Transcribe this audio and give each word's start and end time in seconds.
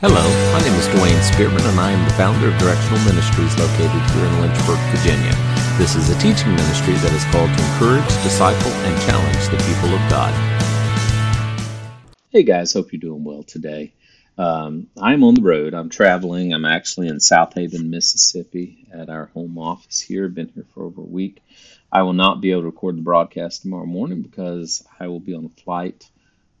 Hello, 0.00 0.22
my 0.52 0.60
name 0.62 0.78
is 0.78 0.86
Dwayne 0.94 1.20
Spearman, 1.24 1.66
and 1.66 1.80
I 1.80 1.90
am 1.90 2.04
the 2.06 2.14
founder 2.14 2.46
of 2.46 2.58
Directional 2.60 3.00
Ministries 3.00 3.58
located 3.58 3.90
here 4.14 4.26
in 4.26 4.40
Lynchburg, 4.40 4.78
Virginia. 4.94 5.34
This 5.76 5.96
is 5.96 6.08
a 6.08 6.14
teaching 6.20 6.54
ministry 6.54 6.94
that 6.94 7.10
is 7.10 7.24
called 7.34 7.50
to 7.50 7.64
encourage, 7.66 8.06
disciple, 8.22 8.70
and 8.86 8.94
challenge 9.02 9.48
the 9.50 9.58
people 9.66 9.90
of 9.92 9.98
God. 10.08 10.30
Hey 12.30 12.44
guys, 12.44 12.72
hope 12.72 12.92
you're 12.92 13.00
doing 13.00 13.24
well 13.24 13.42
today. 13.42 13.92
Um, 14.38 14.86
I'm 14.96 15.24
on 15.24 15.34
the 15.34 15.42
road. 15.42 15.74
I'm 15.74 15.88
traveling. 15.88 16.54
I'm 16.54 16.64
actually 16.64 17.08
in 17.08 17.16
Southaven, 17.16 17.90
Mississippi 17.90 18.86
at 18.92 19.10
our 19.10 19.26
home 19.34 19.58
office 19.58 19.98
here. 20.00 20.26
I've 20.26 20.34
been 20.36 20.52
here 20.54 20.66
for 20.74 20.84
over 20.84 21.00
a 21.00 21.04
week. 21.04 21.42
I 21.90 22.02
will 22.02 22.12
not 22.12 22.40
be 22.40 22.52
able 22.52 22.60
to 22.60 22.66
record 22.66 22.98
the 22.98 23.02
broadcast 23.02 23.62
tomorrow 23.62 23.86
morning 23.86 24.22
because 24.22 24.86
I 25.00 25.08
will 25.08 25.18
be 25.18 25.34
on 25.34 25.46
a 25.46 25.60
flight 25.60 26.08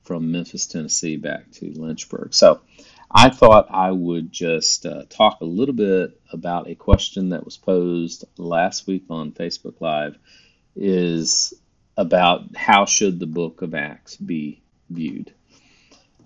from 0.02 0.32
Memphis, 0.32 0.66
Tennessee 0.66 1.16
back 1.16 1.52
to 1.52 1.70
Lynchburg. 1.76 2.34
So 2.34 2.62
I 3.10 3.30
thought 3.30 3.68
I 3.70 3.90
would 3.90 4.30
just 4.30 4.84
uh, 4.84 5.04
talk 5.08 5.40
a 5.40 5.46
little 5.46 5.74
bit 5.74 6.20
about 6.30 6.68
a 6.68 6.74
question 6.74 7.30
that 7.30 7.44
was 7.44 7.56
posed 7.56 8.26
last 8.36 8.86
week 8.86 9.04
on 9.08 9.32
Facebook 9.32 9.80
Live 9.80 10.18
is 10.76 11.54
about 11.96 12.54
how 12.54 12.84
should 12.84 13.18
the 13.18 13.26
book 13.26 13.62
of 13.62 13.74
Acts 13.74 14.16
be 14.16 14.60
viewed. 14.90 15.32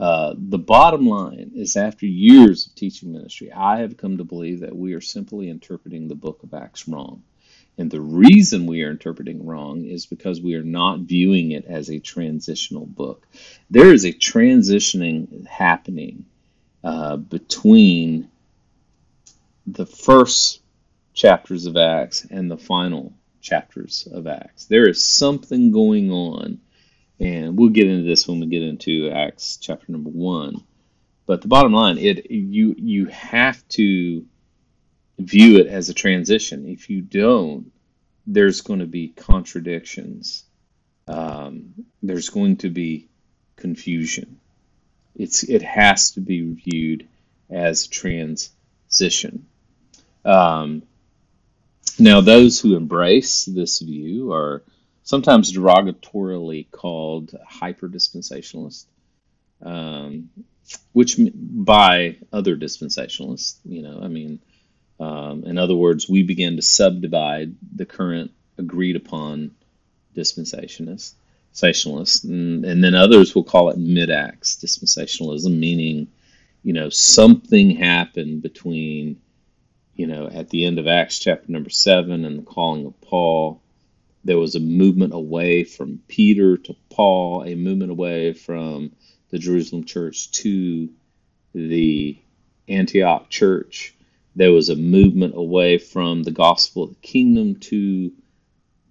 Uh, 0.00 0.34
the 0.36 0.58
bottom 0.58 1.06
line 1.06 1.52
is 1.54 1.76
after 1.76 2.04
years 2.04 2.66
of 2.66 2.74
teaching 2.74 3.12
ministry, 3.12 3.52
I 3.52 3.78
have 3.78 3.96
come 3.96 4.18
to 4.18 4.24
believe 4.24 4.60
that 4.60 4.76
we 4.76 4.94
are 4.94 5.00
simply 5.00 5.48
interpreting 5.48 6.08
the 6.08 6.16
book 6.16 6.42
of 6.42 6.52
Acts 6.52 6.88
wrong. 6.88 7.22
And 7.78 7.90
the 7.90 8.00
reason 8.00 8.66
we 8.66 8.82
are 8.82 8.90
interpreting 8.90 9.46
wrong 9.46 9.84
is 9.84 10.04
because 10.06 10.40
we 10.40 10.56
are 10.56 10.64
not 10.64 11.00
viewing 11.00 11.52
it 11.52 11.64
as 11.66 11.88
a 11.88 12.00
transitional 12.00 12.86
book. 12.86 13.28
There 13.70 13.92
is 13.94 14.04
a 14.04 14.12
transitioning 14.12 15.46
happening 15.46 16.26
uh, 16.84 17.16
between 17.16 18.28
the 19.66 19.86
first 19.86 20.60
chapters 21.14 21.66
of 21.66 21.76
Acts 21.76 22.24
and 22.24 22.50
the 22.50 22.58
final 22.58 23.12
chapters 23.40 24.08
of 24.10 24.26
Acts. 24.26 24.66
There 24.66 24.88
is 24.88 25.04
something 25.04 25.70
going 25.70 26.10
on, 26.10 26.60
and 27.20 27.56
we'll 27.56 27.68
get 27.68 27.88
into 27.88 28.04
this 28.04 28.26
when 28.26 28.40
we 28.40 28.46
get 28.46 28.62
into 28.62 29.10
Acts 29.10 29.58
chapter 29.58 29.92
number 29.92 30.10
one. 30.10 30.64
But 31.26 31.42
the 31.42 31.48
bottom 31.48 31.72
line, 31.72 31.98
it 31.98 32.30
you 32.30 32.74
you 32.76 33.06
have 33.06 33.66
to 33.70 34.24
view 35.18 35.58
it 35.58 35.66
as 35.66 35.88
a 35.88 35.94
transition. 35.94 36.66
If 36.66 36.90
you 36.90 37.00
don't, 37.00 37.70
there's 38.26 38.60
going 38.60 38.80
to 38.80 38.86
be 38.86 39.08
contradictions. 39.08 40.44
Um, 41.06 41.86
there's 42.02 42.30
going 42.30 42.56
to 42.58 42.70
be 42.70 43.08
confusion. 43.56 44.40
It's 45.14 45.42
it 45.42 45.62
has 45.62 46.12
to 46.12 46.20
be 46.20 46.54
viewed 46.54 47.08
as 47.50 47.86
transition. 47.86 49.46
Um, 50.24 50.82
now, 51.98 52.20
those 52.20 52.60
who 52.60 52.76
embrace 52.76 53.44
this 53.44 53.80
view 53.80 54.32
are 54.32 54.62
sometimes 55.02 55.52
derogatorily 55.52 56.70
called 56.70 57.36
hyper 57.46 57.88
dispensationalists, 57.88 58.86
um, 59.62 60.30
which 60.92 61.18
by 61.18 62.16
other 62.32 62.56
dispensationalists, 62.56 63.56
you 63.64 63.82
know, 63.82 64.00
I 64.02 64.08
mean, 64.08 64.40
um, 64.98 65.44
in 65.44 65.58
other 65.58 65.74
words, 65.74 66.08
we 66.08 66.22
begin 66.22 66.56
to 66.56 66.62
subdivide 66.62 67.56
the 67.74 67.84
current 67.84 68.30
agreed 68.56 68.96
upon 68.96 69.50
dispensationalists 70.16 71.14
dispensationalists, 71.52 72.24
and, 72.24 72.64
and 72.64 72.82
then 72.82 72.94
others 72.94 73.34
will 73.34 73.44
call 73.44 73.70
it 73.70 73.78
mid-acts 73.78 74.56
dispensationalism, 74.56 75.58
meaning, 75.58 76.08
you 76.62 76.72
know, 76.72 76.88
something 76.88 77.70
happened 77.70 78.42
between, 78.42 79.20
you 79.94 80.06
know, 80.06 80.28
at 80.28 80.50
the 80.50 80.64
end 80.64 80.78
of 80.78 80.86
Acts 80.86 81.18
chapter 81.18 81.50
number 81.50 81.70
seven 81.70 82.24
and 82.24 82.38
the 82.38 82.42
calling 82.42 82.86
of 82.86 83.00
Paul. 83.00 83.62
There 84.24 84.38
was 84.38 84.54
a 84.54 84.60
movement 84.60 85.14
away 85.14 85.64
from 85.64 86.00
Peter 86.06 86.56
to 86.56 86.76
Paul, 86.90 87.44
a 87.44 87.54
movement 87.54 87.90
away 87.90 88.32
from 88.32 88.92
the 89.30 89.38
Jerusalem 89.38 89.84
church 89.84 90.30
to 90.32 90.90
the 91.54 92.18
Antioch 92.68 93.28
church. 93.30 93.94
There 94.36 94.52
was 94.52 94.68
a 94.68 94.76
movement 94.76 95.34
away 95.36 95.78
from 95.78 96.22
the 96.22 96.30
gospel 96.30 96.84
of 96.84 96.90
the 96.90 97.00
kingdom 97.06 97.56
to 97.56 98.12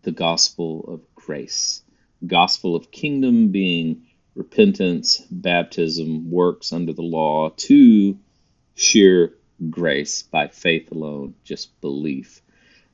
the 0.04 0.12
gospel 0.12 0.84
of 0.88 1.16
grace 1.16 1.82
gospel 2.26 2.76
of 2.76 2.92
kingdom 2.92 3.50
being 3.50 4.04
repentance, 4.36 5.20
baptism, 5.30 6.32
works 6.32 6.72
under 6.72 6.94
the 6.94 7.02
law, 7.02 7.50
to 7.50 8.18
sheer 8.76 9.34
grace 9.70 10.24
by 10.24 10.48
faith 10.48 10.92
alone, 10.92 11.36
just 11.44 11.80
belief. 11.82 12.42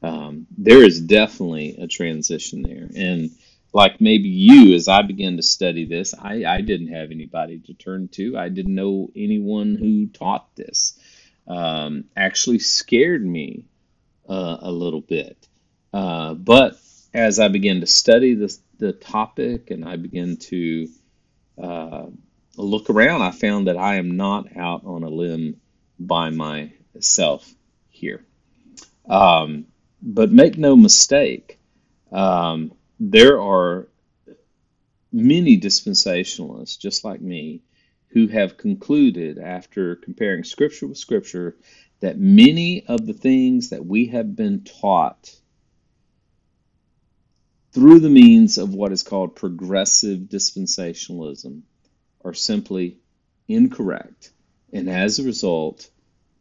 Um, 0.01 0.47
there 0.57 0.83
is 0.83 1.01
definitely 1.01 1.77
a 1.79 1.87
transition 1.87 2.61
there. 2.61 2.89
And 2.95 3.31
like 3.73 4.01
maybe 4.01 4.29
you, 4.29 4.73
as 4.75 4.87
I 4.87 5.01
began 5.01 5.37
to 5.37 5.43
study 5.43 5.85
this, 5.85 6.13
I, 6.13 6.45
I 6.45 6.61
didn't 6.61 6.93
have 6.93 7.11
anybody 7.11 7.59
to 7.59 7.73
turn 7.73 8.07
to. 8.09 8.37
I 8.37 8.49
didn't 8.49 8.75
know 8.75 9.09
anyone 9.15 9.75
who 9.75 10.07
taught 10.07 10.55
this. 10.55 10.99
Um, 11.47 12.05
actually 12.15 12.59
scared 12.59 13.25
me 13.25 13.65
uh, 14.27 14.57
a 14.61 14.71
little 14.71 15.01
bit. 15.01 15.37
Uh, 15.93 16.33
but 16.33 16.79
as 17.13 17.39
I 17.39 17.47
began 17.47 17.79
to 17.81 17.87
study 17.87 18.33
this, 18.35 18.59
the 18.77 18.93
topic 18.93 19.71
and 19.71 19.85
I 19.85 19.95
began 19.95 20.37
to 20.37 20.87
uh, 21.61 22.05
look 22.55 22.89
around, 22.89 23.21
I 23.21 23.31
found 23.31 23.67
that 23.67 23.77
I 23.77 23.95
am 23.95 24.17
not 24.17 24.55
out 24.57 24.85
on 24.85 25.03
a 25.03 25.09
limb 25.09 25.59
by 25.99 26.29
myself 26.29 27.53
here. 27.89 28.25
Um, 29.09 29.65
but 30.01 30.31
make 30.31 30.57
no 30.57 30.75
mistake, 30.75 31.59
um, 32.11 32.73
there 32.99 33.41
are 33.41 33.87
many 35.11 35.59
dispensationalists, 35.59 36.77
just 36.77 37.03
like 37.03 37.21
me, 37.21 37.61
who 38.09 38.27
have 38.27 38.57
concluded 38.57 39.37
after 39.37 39.95
comparing 39.95 40.43
Scripture 40.43 40.87
with 40.87 40.97
Scripture 40.97 41.57
that 41.99 42.19
many 42.19 42.85
of 42.85 43.05
the 43.05 43.13
things 43.13 43.69
that 43.69 43.85
we 43.85 44.07
have 44.07 44.35
been 44.35 44.63
taught 44.63 45.35
through 47.71 47.99
the 47.99 48.09
means 48.09 48.57
of 48.57 48.73
what 48.73 48.91
is 48.91 49.03
called 49.03 49.35
progressive 49.35 50.19
dispensationalism 50.21 51.61
are 52.23 52.33
simply 52.33 52.97
incorrect. 53.47 54.31
And 54.73 54.89
as 54.89 55.19
a 55.19 55.23
result, 55.23 55.89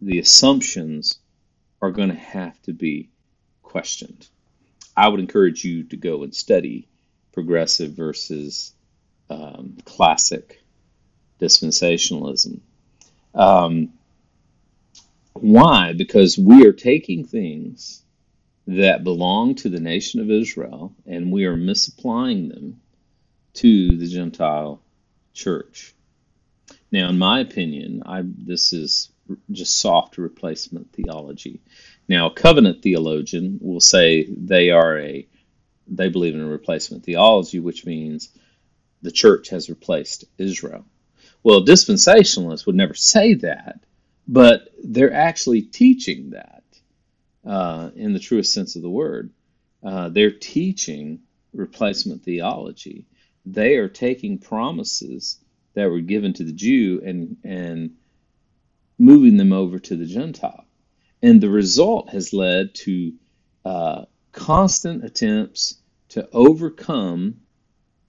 the 0.01 0.19
assumptions 0.19 1.19
are 1.81 1.91
going 1.91 2.09
to 2.09 2.15
have 2.15 2.61
to 2.63 2.73
be 2.73 3.11
questioned. 3.63 4.29
I 4.97 5.09
would 5.09 5.21
encourage 5.21 5.65
you 5.65 5.85
to 5.85 5.97
go 5.97 6.23
and 6.23 6.35
study 6.35 6.89
progressive 7.33 7.93
versus 7.93 8.73
um, 9.29 9.77
classic 9.85 10.63
dispensationalism. 11.41 12.61
Um, 13.35 13.93
why? 15.35 15.93
Because 15.93 16.39
we 16.39 16.67
are 16.67 16.73
taking 16.73 17.25
things 17.27 18.03
that 18.66 19.04
belong 19.04 19.54
to 19.56 19.69
the 19.69 19.81
nation 19.81 20.21
of 20.21 20.31
Israel, 20.31 20.93
and 21.06 21.31
we 21.31 21.44
are 21.44 21.56
misapplying 21.56 22.49
them 22.49 22.81
to 23.54 23.97
the 23.97 24.06
Gentile 24.06 24.82
church. 25.32 25.94
Now, 26.91 27.09
in 27.09 27.19
my 27.19 27.41
opinion, 27.41 28.03
I, 28.06 28.22
this 28.25 28.72
is 28.72 29.10
just 29.50 29.77
soft 29.77 30.19
replacement 30.19 30.93
theology. 30.93 31.60
Now, 32.09 32.27
a 32.27 32.34
covenant 32.34 32.82
theologian 32.82 33.59
will 33.60 33.81
say 33.81 34.25
they 34.25 34.71
are 34.71 34.98
a 34.98 35.27
they 35.88 36.09
believe 36.09 36.34
in 36.34 36.41
a 36.41 36.47
replacement 36.47 37.04
theology, 37.04 37.60
which 37.60 37.87
means 37.87 38.31
the 39.03 39.12
church 39.12 39.50
has 39.50 39.69
replaced 39.69 40.25
Israel. 40.37 40.84
Well, 41.44 41.65
dispensationalists 41.65 42.66
would 42.66 42.75
never 42.75 42.94
say 42.94 43.34
that, 43.34 43.78
but 44.27 44.69
they're 44.83 45.12
actually 45.12 45.62
teaching 45.62 46.30
that 46.30 46.56
uh, 47.47 47.91
in 47.95 48.13
the 48.13 48.19
truest 48.19 48.53
sense 48.53 48.77
of 48.77 48.83
the 48.83 48.91
word. 48.91 49.31
Uh, 49.83 50.09
they're 50.09 50.33
teaching 50.33 51.21
replacement 51.53 52.22
theology. 52.25 53.07
They 53.45 53.77
are 53.77 53.89
taking 53.89 54.39
promises 54.39 55.39
that 55.75 55.91
were 55.91 56.01
given 56.01 56.33
to 56.34 56.45
the 56.45 56.53
Jew 56.53 57.01
and 57.04 57.37
and 57.45 57.97
moving 58.98 59.37
them 59.37 59.53
over 59.53 59.78
to 59.78 59.97
the 59.97 60.07
Gentile, 60.07 60.65
and 61.22 61.41
the 61.41 61.51
result 61.51 62.10
has 62.10 62.33
led 62.33 62.75
to 62.77 63.13
uh, 63.65 64.04
constant 64.33 65.04
attempts 65.04 65.78
to 66.09 66.28
overcome. 66.33 67.41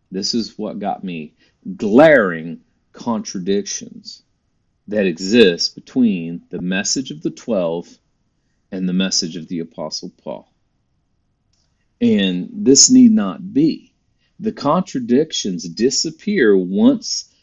This 0.10 0.34
is 0.34 0.58
what 0.58 0.80
got 0.80 1.04
me 1.04 1.36
glaring 1.76 2.62
contradictions 2.94 4.24
that 4.88 5.06
exist 5.06 5.76
between 5.76 6.42
the 6.50 6.62
message 6.62 7.12
of 7.12 7.22
the 7.22 7.30
twelve 7.30 7.88
and 8.72 8.88
the 8.88 8.94
message 8.94 9.36
of 9.36 9.48
the 9.48 9.60
Apostle 9.60 10.12
Paul. 10.24 10.52
And 12.00 12.50
this 12.52 12.90
need 12.90 13.12
not 13.12 13.54
be. 13.54 13.94
The 14.40 14.52
contradictions 14.52 15.68
disappear 15.68 16.56
once 16.56 17.34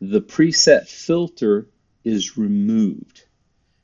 the 0.00 0.20
preset 0.20 0.86
filter 0.86 1.68
is 2.04 2.36
removed. 2.36 3.24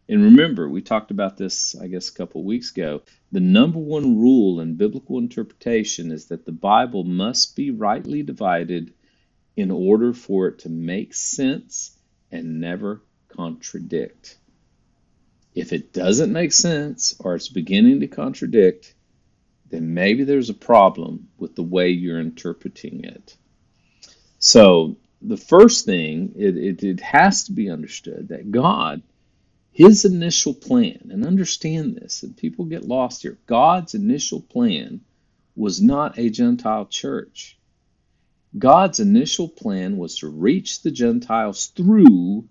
And 0.08 0.22
remember, 0.24 0.68
we 0.68 0.82
talked 0.82 1.10
about 1.10 1.36
this, 1.38 1.74
I 1.74 1.86
guess, 1.86 2.08
a 2.08 2.14
couple 2.14 2.44
weeks 2.44 2.70
ago. 2.70 3.02
The 3.32 3.40
number 3.40 3.78
one 3.78 4.18
rule 4.18 4.60
in 4.60 4.76
biblical 4.76 5.18
interpretation 5.18 6.12
is 6.12 6.26
that 6.26 6.44
the 6.44 6.52
Bible 6.52 7.04
must 7.04 7.56
be 7.56 7.70
rightly 7.70 8.22
divided 8.22 8.92
in 9.56 9.70
order 9.70 10.12
for 10.12 10.48
it 10.48 10.60
to 10.60 10.68
make 10.68 11.14
sense 11.14 11.96
and 12.30 12.60
never 12.60 13.02
contradict. 13.28 14.38
If 15.54 15.74
it 15.74 15.92
doesn't 15.92 16.32
make 16.32 16.52
sense 16.52 17.14
or 17.18 17.34
it's 17.34 17.48
beginning 17.48 18.00
to 18.00 18.06
contradict, 18.06 18.94
then 19.68 19.92
maybe 19.92 20.24
there's 20.24 20.48
a 20.48 20.54
problem 20.54 21.28
with 21.38 21.54
the 21.54 21.62
way 21.62 21.90
you're 21.90 22.20
interpreting 22.20 23.04
it. 23.04 23.36
So, 24.38 24.96
the 25.20 25.36
first 25.36 25.84
thing, 25.84 26.32
it, 26.36 26.56
it, 26.56 26.82
it 26.82 27.00
has 27.00 27.44
to 27.44 27.52
be 27.52 27.70
understood 27.70 28.28
that 28.28 28.50
God, 28.50 29.02
His 29.70 30.04
initial 30.04 30.54
plan, 30.54 31.10
and 31.10 31.24
understand 31.24 31.96
this, 31.96 32.22
and 32.22 32.36
people 32.36 32.64
get 32.64 32.88
lost 32.88 33.22
here, 33.22 33.38
God's 33.46 33.94
initial 33.94 34.40
plan 34.40 35.02
was 35.54 35.82
not 35.82 36.18
a 36.18 36.30
Gentile 36.30 36.86
church. 36.86 37.58
God's 38.58 39.00
initial 39.00 39.48
plan 39.48 39.96
was 39.96 40.18
to 40.18 40.28
reach 40.28 40.82
the 40.82 40.90
Gentiles 40.90 41.66
through 41.66 42.48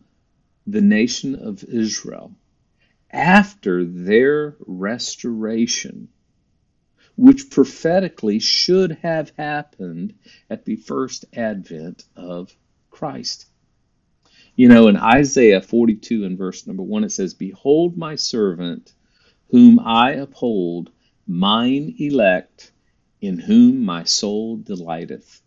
the 0.67 0.81
nation 0.81 1.35
of 1.35 1.63
Israel 1.63 2.35
after 3.11 3.83
their 3.83 4.55
restoration, 4.65 6.07
which 7.15 7.49
prophetically 7.49 8.39
should 8.39 8.91
have 9.03 9.31
happened 9.37 10.13
at 10.49 10.65
the 10.65 10.77
first 10.77 11.25
advent 11.33 12.05
of 12.15 12.55
Christ. 12.89 13.47
You 14.55 14.69
know, 14.69 14.87
in 14.87 14.97
Isaiah 14.97 15.61
42 15.61 16.25
and 16.25 16.37
verse 16.37 16.67
number 16.67 16.83
1, 16.83 17.03
it 17.03 17.11
says, 17.11 17.33
Behold 17.33 17.97
my 17.97 18.15
servant, 18.15 18.93
whom 19.49 19.79
I 19.79 20.11
uphold, 20.13 20.91
mine 21.27 21.95
elect, 21.99 22.71
in 23.21 23.39
whom 23.39 23.83
my 23.83 24.03
soul 24.03 24.57
delighteth. 24.57 25.41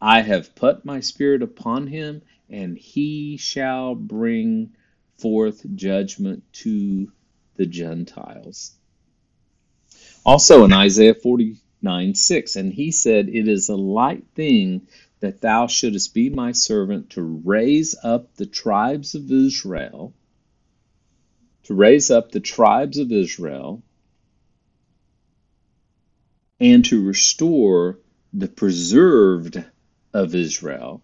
I 0.00 0.22
have 0.22 0.54
put 0.54 0.84
my 0.84 1.00
spirit 1.00 1.42
upon 1.42 1.86
him, 1.86 2.22
and 2.48 2.76
he 2.76 3.36
shall 3.36 3.94
bring 3.94 4.72
forth 5.18 5.64
judgment 5.74 6.42
to 6.52 7.10
the 7.56 7.66
Gentiles. 7.66 8.72
Also 10.24 10.64
in 10.64 10.72
Isaiah 10.72 11.14
49 11.14 12.14
6, 12.14 12.56
and 12.56 12.72
he 12.72 12.90
said, 12.90 13.28
It 13.28 13.48
is 13.48 13.68
a 13.68 13.76
light 13.76 14.24
thing 14.34 14.86
that 15.20 15.40
thou 15.40 15.66
shouldest 15.66 16.14
be 16.14 16.30
my 16.30 16.52
servant 16.52 17.10
to 17.10 17.22
raise 17.22 17.94
up 18.02 18.34
the 18.34 18.46
tribes 18.46 19.14
of 19.14 19.30
Israel, 19.30 20.12
to 21.64 21.74
raise 21.74 22.10
up 22.10 22.32
the 22.32 22.40
tribes 22.40 22.98
of 22.98 23.12
Israel, 23.12 23.82
and 26.58 26.84
to 26.84 27.04
restore 27.04 27.98
the 28.32 28.48
preserved 28.48 29.64
of 30.12 30.34
Israel 30.34 31.02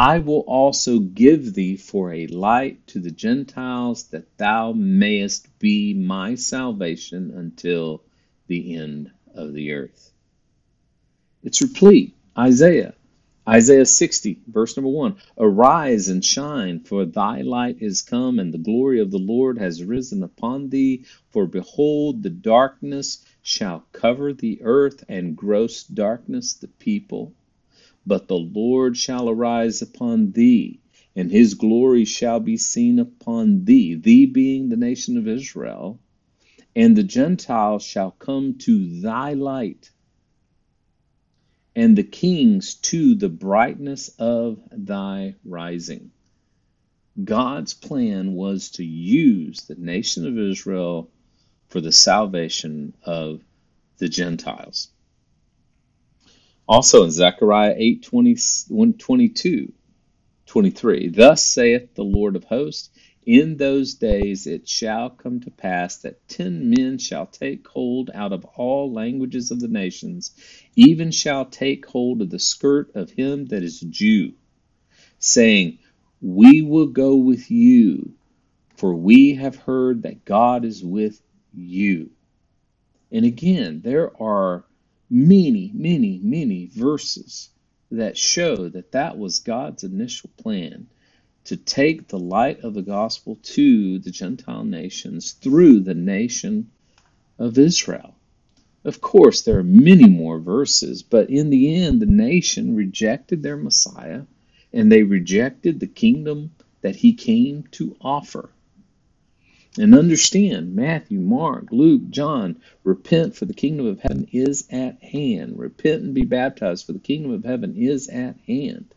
I 0.00 0.20
will 0.20 0.44
also 0.46 1.00
give 1.00 1.54
thee 1.54 1.76
for 1.76 2.12
a 2.12 2.28
light 2.28 2.86
to 2.86 3.00
the 3.00 3.10
Gentiles, 3.10 4.04
that 4.10 4.38
thou 4.38 4.70
mayest 4.70 5.58
be 5.58 5.92
my 5.92 6.36
salvation 6.36 7.32
until 7.32 8.04
the 8.46 8.76
end 8.76 9.10
of 9.34 9.54
the 9.54 9.72
earth. 9.72 10.12
It's 11.42 11.60
replete. 11.60 12.14
Isaiah. 12.38 12.94
Isaiah 13.48 13.86
60, 13.86 14.42
verse 14.46 14.76
number 14.76 14.88
1. 14.88 15.16
Arise 15.36 16.08
and 16.08 16.24
shine, 16.24 16.78
for 16.78 17.04
thy 17.04 17.40
light 17.40 17.78
is 17.82 18.00
come, 18.00 18.38
and 18.38 18.54
the 18.54 18.58
glory 18.58 19.00
of 19.00 19.10
the 19.10 19.18
Lord 19.18 19.58
has 19.58 19.82
risen 19.82 20.22
upon 20.22 20.68
thee. 20.68 21.06
For 21.30 21.44
behold, 21.44 22.22
the 22.22 22.30
darkness 22.30 23.24
shall 23.42 23.84
cover 23.90 24.32
the 24.32 24.62
earth, 24.62 25.02
and 25.08 25.36
gross 25.36 25.82
darkness 25.82 26.52
the 26.54 26.68
people. 26.68 27.34
But 28.08 28.26
the 28.26 28.38
Lord 28.38 28.96
shall 28.96 29.28
arise 29.28 29.82
upon 29.82 30.32
thee, 30.32 30.80
and 31.14 31.30
his 31.30 31.52
glory 31.52 32.06
shall 32.06 32.40
be 32.40 32.56
seen 32.56 32.98
upon 32.98 33.66
thee, 33.66 33.96
thee 33.96 34.24
being 34.24 34.70
the 34.70 34.78
nation 34.78 35.18
of 35.18 35.28
Israel, 35.28 36.00
and 36.74 36.96
the 36.96 37.02
Gentiles 37.02 37.84
shall 37.84 38.12
come 38.12 38.54
to 38.60 39.00
thy 39.02 39.34
light, 39.34 39.90
and 41.76 41.98
the 41.98 42.02
kings 42.02 42.76
to 42.76 43.14
the 43.14 43.28
brightness 43.28 44.08
of 44.18 44.58
thy 44.72 45.34
rising. 45.44 46.10
God's 47.22 47.74
plan 47.74 48.32
was 48.32 48.70
to 48.70 48.84
use 48.86 49.60
the 49.64 49.74
nation 49.74 50.26
of 50.26 50.38
Israel 50.38 51.10
for 51.68 51.82
the 51.82 51.92
salvation 51.92 52.94
of 53.02 53.44
the 53.98 54.08
Gentiles. 54.08 54.88
Also 56.68 57.02
in 57.04 57.10
Zechariah 57.10 57.74
8 57.78 58.02
20, 58.02 58.36
22, 58.98 59.72
23, 60.44 61.08
Thus 61.08 61.46
saith 61.48 61.94
the 61.94 62.04
Lord 62.04 62.36
of 62.36 62.44
hosts, 62.44 62.90
In 63.24 63.56
those 63.56 63.94
days 63.94 64.46
it 64.46 64.68
shall 64.68 65.08
come 65.08 65.40
to 65.40 65.50
pass 65.50 65.96
that 66.02 66.28
ten 66.28 66.68
men 66.68 66.98
shall 66.98 67.24
take 67.24 67.66
hold 67.68 68.10
out 68.12 68.34
of 68.34 68.44
all 68.44 68.92
languages 68.92 69.50
of 69.50 69.60
the 69.60 69.68
nations, 69.68 70.32
even 70.76 71.10
shall 71.10 71.46
take 71.46 71.86
hold 71.86 72.20
of 72.20 72.28
the 72.28 72.38
skirt 72.38 72.94
of 72.94 73.10
him 73.12 73.46
that 73.46 73.62
is 73.62 73.80
Jew, 73.80 74.34
saying, 75.18 75.78
We 76.20 76.60
will 76.60 76.88
go 76.88 77.16
with 77.16 77.50
you, 77.50 78.12
for 78.76 78.94
we 78.94 79.36
have 79.36 79.56
heard 79.56 80.02
that 80.02 80.26
God 80.26 80.66
is 80.66 80.84
with 80.84 81.22
you. 81.54 82.10
And 83.10 83.24
again, 83.24 83.80
there 83.82 84.14
are 84.22 84.66
many, 85.10 85.70
many, 85.74 86.20
many 86.22 86.66
verses 86.66 87.50
that 87.90 88.16
show 88.18 88.68
that 88.68 88.92
that 88.92 89.18
was 89.18 89.40
God's 89.40 89.84
initial 89.84 90.30
plan 90.38 90.88
to 91.44 91.56
take 91.56 92.08
the 92.08 92.18
light 92.18 92.60
of 92.60 92.74
the 92.74 92.82
gospel 92.82 93.38
to 93.42 93.98
the 94.00 94.10
Gentile 94.10 94.64
nations 94.64 95.32
through 95.32 95.80
the 95.80 95.94
nation 95.94 96.70
of 97.38 97.58
Israel. 97.58 98.14
Of 98.84 99.00
course, 99.00 99.42
there 99.42 99.58
are 99.58 99.64
many 99.64 100.08
more 100.08 100.38
verses, 100.40 101.02
but 101.02 101.30
in 101.30 101.50
the 101.50 101.74
end, 101.74 102.00
the 102.00 102.06
nation 102.06 102.76
rejected 102.76 103.42
their 103.42 103.56
Messiah 103.56 104.22
and 104.72 104.92
they 104.92 105.02
rejected 105.02 105.80
the 105.80 105.86
kingdom 105.86 106.52
that 106.82 106.96
he 106.96 107.14
came 107.14 107.64
to 107.72 107.96
offer. 108.00 108.50
And 109.78 109.94
understand 109.94 110.74
Matthew, 110.74 111.20
Mark, 111.20 111.68
Luke, 111.70 112.10
John, 112.10 112.60
repent 112.82 113.36
for 113.36 113.44
the 113.44 113.54
kingdom 113.54 113.86
of 113.86 114.00
heaven 114.00 114.26
is 114.32 114.66
at 114.70 115.02
hand. 115.02 115.56
Repent 115.56 116.02
and 116.02 116.14
be 116.14 116.24
baptized 116.24 116.84
for 116.84 116.92
the 116.92 116.98
kingdom 116.98 117.30
of 117.30 117.44
heaven 117.44 117.76
is 117.76 118.08
at 118.08 118.36
hand. 118.46 118.92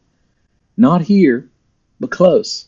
Not 0.76 1.04
here, 1.04 1.52
but 2.00 2.10
close. 2.10 2.68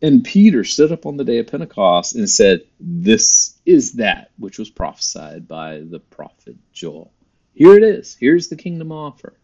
And 0.00 0.24
Peter 0.24 0.64
stood 0.64 0.92
up 0.92 1.04
on 1.04 1.18
the 1.18 1.24
day 1.24 1.38
of 1.38 1.48
Pentecost 1.48 2.14
and 2.14 2.28
said, 2.28 2.62
This 2.80 3.58
is 3.66 3.94
that 3.94 4.30
which 4.38 4.58
was 4.58 4.70
prophesied 4.70 5.46
by 5.46 5.80
the 5.80 6.00
prophet 6.00 6.56
Joel. 6.72 7.12
Here 7.54 7.76
it 7.76 7.82
is. 7.82 8.16
Here's 8.18 8.48
the 8.48 8.56
kingdom 8.56 8.92
offer. 8.92 9.38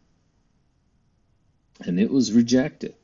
And 1.80 1.98
it 2.00 2.10
was 2.10 2.32
rejected. 2.32 2.94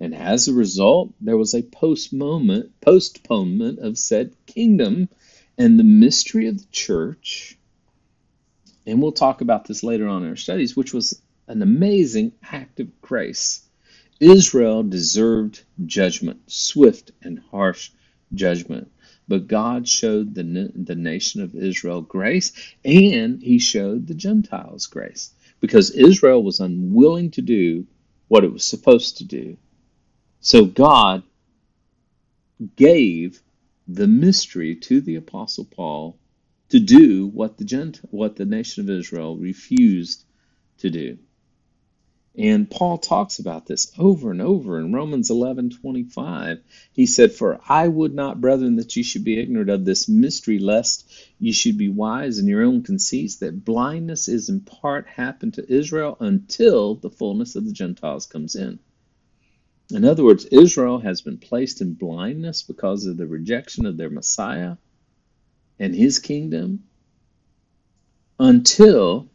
And 0.00 0.14
as 0.14 0.48
a 0.48 0.54
result, 0.54 1.12
there 1.20 1.36
was 1.36 1.52
a 1.52 1.62
postponement, 1.62 2.72
of 2.86 3.98
said 3.98 4.34
kingdom 4.46 5.10
and 5.58 5.78
the 5.78 5.84
mystery 5.84 6.46
of 6.46 6.58
the 6.58 6.72
church. 6.72 7.58
And 8.86 9.02
we'll 9.02 9.12
talk 9.12 9.42
about 9.42 9.66
this 9.66 9.82
later 9.82 10.08
on 10.08 10.22
in 10.22 10.30
our 10.30 10.36
studies, 10.36 10.74
which 10.74 10.94
was 10.94 11.20
an 11.48 11.60
amazing 11.60 12.32
act 12.42 12.80
of 12.80 13.00
grace. 13.02 13.60
Israel 14.20 14.82
deserved 14.82 15.62
judgment, 15.84 16.50
swift 16.50 17.12
and 17.22 17.38
harsh 17.50 17.90
judgment. 18.32 18.90
But 19.28 19.48
God 19.48 19.86
showed 19.86 20.34
the, 20.34 20.72
the 20.74 20.94
nation 20.94 21.42
of 21.42 21.54
Israel 21.54 22.00
grace, 22.00 22.52
and 22.84 23.42
He 23.42 23.58
showed 23.58 24.06
the 24.06 24.14
Gentiles 24.14 24.86
grace. 24.86 25.30
Because 25.60 25.90
Israel 25.90 26.42
was 26.42 26.58
unwilling 26.58 27.32
to 27.32 27.42
do 27.42 27.86
what 28.28 28.44
it 28.44 28.52
was 28.52 28.64
supposed 28.64 29.18
to 29.18 29.24
do. 29.24 29.58
So 30.40 30.64
God 30.64 31.22
gave 32.76 33.42
the 33.86 34.08
mystery 34.08 34.74
to 34.76 35.00
the 35.02 35.16
apostle 35.16 35.66
Paul 35.66 36.18
to 36.70 36.80
do 36.80 37.26
what 37.26 37.58
the 37.58 37.64
Gent- 37.64 38.00
what 38.10 38.36
the 38.36 38.46
nation 38.46 38.82
of 38.82 38.90
Israel 38.90 39.36
refused 39.36 40.24
to 40.78 40.88
do. 40.88 41.18
And 42.36 42.70
Paul 42.70 42.96
talks 42.96 43.38
about 43.38 43.66
this 43.66 43.92
over 43.98 44.30
and 44.30 44.40
over 44.40 44.78
in 44.78 44.92
Romans 44.94 45.30
11:25. 45.30 46.60
He 46.92 47.04
said, 47.04 47.32
"For 47.32 47.60
I 47.68 47.88
would 47.88 48.14
not, 48.14 48.40
brethren, 48.40 48.76
that 48.76 48.96
you 48.96 49.02
should 49.02 49.24
be 49.24 49.38
ignorant 49.38 49.68
of 49.68 49.84
this 49.84 50.08
mystery, 50.08 50.58
lest 50.58 51.06
you 51.38 51.52
should 51.52 51.76
be 51.76 51.88
wise 51.88 52.38
in 52.38 52.46
your 52.46 52.62
own 52.62 52.82
conceits, 52.82 53.36
that 53.36 53.64
blindness 53.64 54.28
is 54.28 54.48
in 54.48 54.60
part 54.60 55.06
happened 55.06 55.54
to 55.54 55.70
Israel 55.70 56.16
until 56.20 56.94
the 56.94 57.10
fullness 57.10 57.56
of 57.56 57.66
the 57.66 57.72
Gentiles 57.72 58.26
comes 58.26 58.54
in." 58.54 58.78
In 59.92 60.04
other 60.04 60.24
words, 60.24 60.44
Israel 60.46 61.00
has 61.00 61.20
been 61.20 61.38
placed 61.38 61.80
in 61.80 61.94
blindness 61.94 62.62
because 62.62 63.06
of 63.06 63.16
the 63.16 63.26
rejection 63.26 63.86
of 63.86 63.96
their 63.96 64.10
Messiah 64.10 64.76
and 65.78 65.94
his 65.94 66.18
kingdom 66.18 66.84
until 68.38 69.28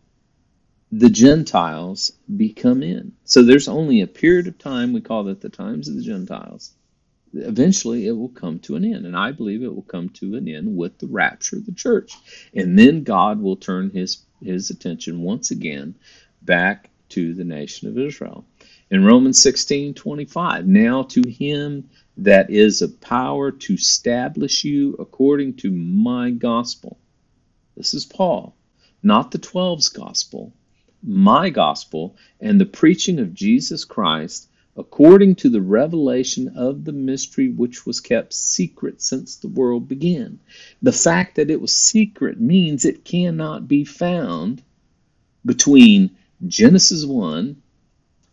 the 0.92 1.10
Gentiles 1.10 2.12
become 2.38 2.84
in. 2.84 3.14
So 3.26 3.44
there's 3.44 3.68
only 3.68 4.02
a 4.02 4.08
period 4.08 4.48
of 4.48 4.58
time, 4.58 4.94
we 4.94 5.02
call 5.02 5.28
it 5.28 5.42
the 5.42 5.50
times 5.50 5.88
of 5.90 5.96
the 5.96 6.04
Gentiles. 6.04 6.74
Eventually 7.34 8.08
it 8.08 8.14
will 8.14 8.30
come 8.30 8.60
to 8.60 8.78
an 8.78 8.86
end, 8.86 9.06
and 9.06 9.16
I 9.18 9.34
believe 9.34 9.62
it 9.62 9.76
will 9.76 9.82
come 9.82 10.10
to 10.10 10.36
an 10.36 10.48
end 10.48 10.78
with 10.78 10.98
the 11.00 11.08
rapture 11.08 11.58
of 11.58 11.66
the 11.66 11.74
church. 11.74 12.14
And 12.54 12.80
then 12.80 13.04
God 13.04 13.42
will 13.42 13.58
turn 13.58 13.90
his, 13.90 14.24
his 14.42 14.70
attention 14.70 15.22
once 15.22 15.52
again 15.52 15.96
back 16.42 16.90
to 17.10 17.34
the 17.34 17.44
nation 17.44 17.90
of 17.90 17.98
Israel. 17.98 18.46
In 18.96 19.04
Romans 19.04 19.42
16 19.42 19.94
25, 19.94 20.66
now 20.66 21.04
to 21.04 21.22
him 21.28 21.90
that 22.16 22.50
is 22.50 22.82
of 22.82 23.02
power 23.02 23.52
to 23.52 23.74
establish 23.74 24.64
you 24.64 24.94
according 24.98 25.56
to 25.56 25.70
my 25.70 26.32
gospel. 26.32 26.98
This 27.76 27.94
is 27.94 28.06
Paul, 28.06 28.56
not 29.04 29.32
the 29.32 29.38
Twelve's 29.38 29.90
gospel, 29.90 30.54
my 31.04 31.50
gospel, 31.50 32.16
and 32.40 32.58
the 32.58 32.66
preaching 32.66 33.20
of 33.20 33.34
Jesus 33.34 33.84
Christ 33.84 34.48
according 34.78 35.36
to 35.36 35.50
the 35.50 35.62
revelation 35.62 36.48
of 36.56 36.86
the 36.86 36.94
mystery 36.94 37.50
which 37.50 37.86
was 37.86 38.00
kept 38.00 38.34
secret 38.34 39.02
since 39.02 39.36
the 39.36 39.50
world 39.50 39.90
began. 39.90 40.40
The 40.82 40.94
fact 40.94 41.36
that 41.36 41.52
it 41.52 41.60
was 41.60 41.76
secret 41.76 42.40
means 42.40 42.86
it 42.86 43.04
cannot 43.04 43.68
be 43.68 43.84
found 43.84 44.64
between 45.44 46.12
Genesis 46.48 47.04
1 47.04 47.62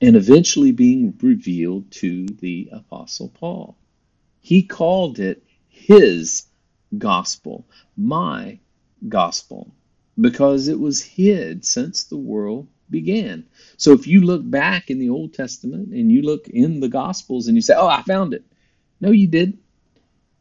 and 0.02 0.16
eventually 0.16 0.72
being 0.72 1.18
revealed 1.22 1.90
to 1.92 2.26
the 2.26 2.70
Apostle 2.72 3.30
Paul. 3.30 3.78
He 4.42 4.62
called 4.64 5.20
it 5.20 5.44
his 5.68 6.44
gospel, 6.98 7.66
my 7.96 8.60
gospel 9.08 9.72
because 10.20 10.68
it 10.68 10.80
was 10.80 11.02
hid 11.02 11.64
since 11.64 12.04
the 12.04 12.16
world 12.18 12.68
began. 12.90 13.46
So 13.78 13.92
if 13.92 14.06
you 14.06 14.22
look 14.22 14.48
back 14.48 14.90
in 14.90 14.98
the 15.00 15.10
Old 15.10 15.34
Testament 15.34 15.90
and 15.92 16.12
you 16.12 16.22
look 16.22 16.48
in 16.48 16.80
the 16.80 16.88
Gospels 16.88 17.48
and 17.48 17.56
you 17.56 17.62
say, 17.62 17.74
Oh, 17.76 17.88
I 17.88 18.02
found 18.02 18.34
it. 18.34 18.44
No, 19.00 19.10
you 19.12 19.28
didn't. 19.28 19.60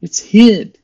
It's 0.02 0.20
hid. 0.20 0.80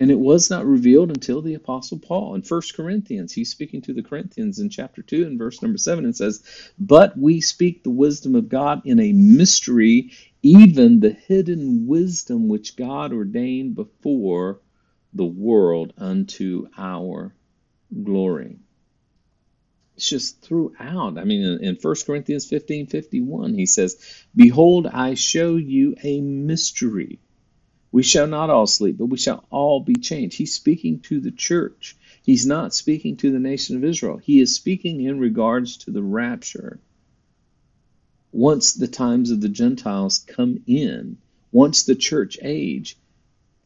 And 0.00 0.10
it 0.10 0.18
was 0.18 0.48
not 0.48 0.66
revealed 0.66 1.10
until 1.10 1.42
the 1.42 1.54
Apostle 1.54 1.98
Paul. 1.98 2.34
In 2.34 2.42
1 2.42 2.62
Corinthians, 2.74 3.34
he's 3.34 3.50
speaking 3.50 3.82
to 3.82 3.92
the 3.92 4.02
Corinthians 4.02 4.58
in 4.58 4.70
chapter 4.70 5.02
2 5.02 5.26
and 5.26 5.38
verse 5.38 5.60
number 5.60 5.76
7 5.78 6.06
and 6.06 6.16
says, 6.16 6.42
But 6.78 7.18
we 7.18 7.42
speak 7.42 7.84
the 7.84 7.90
wisdom 7.90 8.34
of 8.34 8.48
God 8.48 8.80
in 8.86 8.98
a 8.98 9.12
mystery, 9.12 10.12
even 10.42 11.00
the 11.00 11.10
hidden 11.10 11.86
wisdom 11.86 12.48
which 12.48 12.76
God 12.76 13.12
ordained 13.12 13.74
before 13.74 14.62
the 15.12 15.26
world 15.26 15.92
unto 15.98 16.68
our 16.78 17.34
glory. 18.02 18.58
It's 19.96 20.08
just 20.08 20.40
throughout. 20.40 21.18
I 21.18 21.24
mean, 21.24 21.42
in, 21.42 21.62
in 21.62 21.78
1 21.80 21.94
Corinthians 22.06 22.46
15 22.46 22.86
51, 22.86 23.52
he 23.54 23.66
says, 23.66 24.24
Behold, 24.34 24.86
I 24.86 25.12
show 25.14 25.56
you 25.56 25.94
a 26.02 26.22
mystery. 26.22 27.20
We 27.92 28.02
shall 28.02 28.26
not 28.26 28.50
all 28.50 28.66
sleep, 28.66 28.98
but 28.98 29.06
we 29.06 29.18
shall 29.18 29.44
all 29.50 29.80
be 29.80 29.94
changed. 29.94 30.36
He's 30.36 30.54
speaking 30.54 31.00
to 31.00 31.20
the 31.20 31.32
church. 31.32 31.96
He's 32.22 32.46
not 32.46 32.74
speaking 32.74 33.16
to 33.16 33.32
the 33.32 33.40
nation 33.40 33.76
of 33.76 33.84
Israel. 33.84 34.18
He 34.18 34.40
is 34.40 34.54
speaking 34.54 35.00
in 35.02 35.18
regards 35.18 35.78
to 35.78 35.90
the 35.90 36.02
rapture. 36.02 36.78
Once 38.32 38.74
the 38.74 38.86
times 38.86 39.32
of 39.32 39.40
the 39.40 39.48
Gentiles 39.48 40.18
come 40.18 40.62
in, 40.66 41.16
once 41.50 41.82
the 41.82 41.96
church 41.96 42.38
age, 42.42 42.96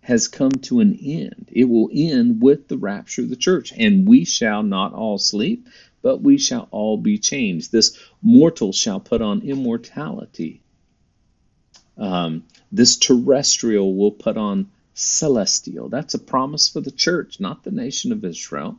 has 0.00 0.28
come 0.28 0.52
to 0.52 0.80
an 0.80 0.94
end. 1.02 1.48
It 1.52 1.64
will 1.64 1.90
end 1.92 2.42
with 2.42 2.68
the 2.68 2.78
rapture 2.78 3.22
of 3.22 3.30
the 3.30 3.36
church, 3.36 3.72
and 3.76 4.06
we 4.06 4.24
shall 4.24 4.62
not 4.62 4.92
all 4.92 5.18
sleep, 5.18 5.66
but 6.02 6.22
we 6.22 6.38
shall 6.38 6.68
all 6.70 6.96
be 6.98 7.18
changed. 7.18 7.72
This 7.72 7.98
mortal 8.22 8.72
shall 8.72 9.00
put 9.00 9.22
on 9.22 9.42
immortality. 9.42 10.60
Um, 11.96 12.44
this 12.72 12.96
terrestrial 12.96 13.94
will 13.96 14.12
put 14.12 14.36
on 14.36 14.70
celestial. 14.94 15.88
That's 15.88 16.14
a 16.14 16.18
promise 16.18 16.68
for 16.68 16.80
the 16.80 16.90
church, 16.90 17.40
not 17.40 17.64
the 17.64 17.70
nation 17.70 18.12
of 18.12 18.24
Israel. 18.24 18.78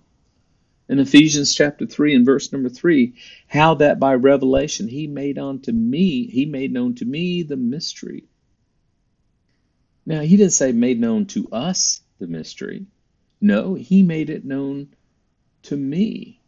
In 0.88 1.00
Ephesians 1.00 1.55
chapter 1.55 1.86
3 1.86 2.15
and 2.15 2.25
verse 2.25 2.51
number 2.51 2.69
3, 2.69 3.15
how 3.48 3.75
that 3.75 4.00
by 4.00 4.13
revelation 4.15 4.88
he 4.88 5.07
made 5.07 5.39
unto 5.39 5.72
me, 5.72 6.27
he 6.27 6.45
made 6.45 6.72
known 6.72 6.95
to 6.95 7.05
me 7.05 7.43
the 7.43 7.57
mystery 7.57 8.25
now, 10.05 10.22
he 10.22 10.38
didn't 10.38 10.53
say 10.53 10.72
made 10.72 11.00
known 11.00 11.25
to 11.27 11.48
us 11.51 12.01
the 12.19 12.27
mystery. 12.27 12.86
No, 13.41 13.74
he 13.74 14.03
made 14.03 14.29
it 14.29 14.45
known 14.45 14.89
to 15.63 15.75
me. 15.75 16.41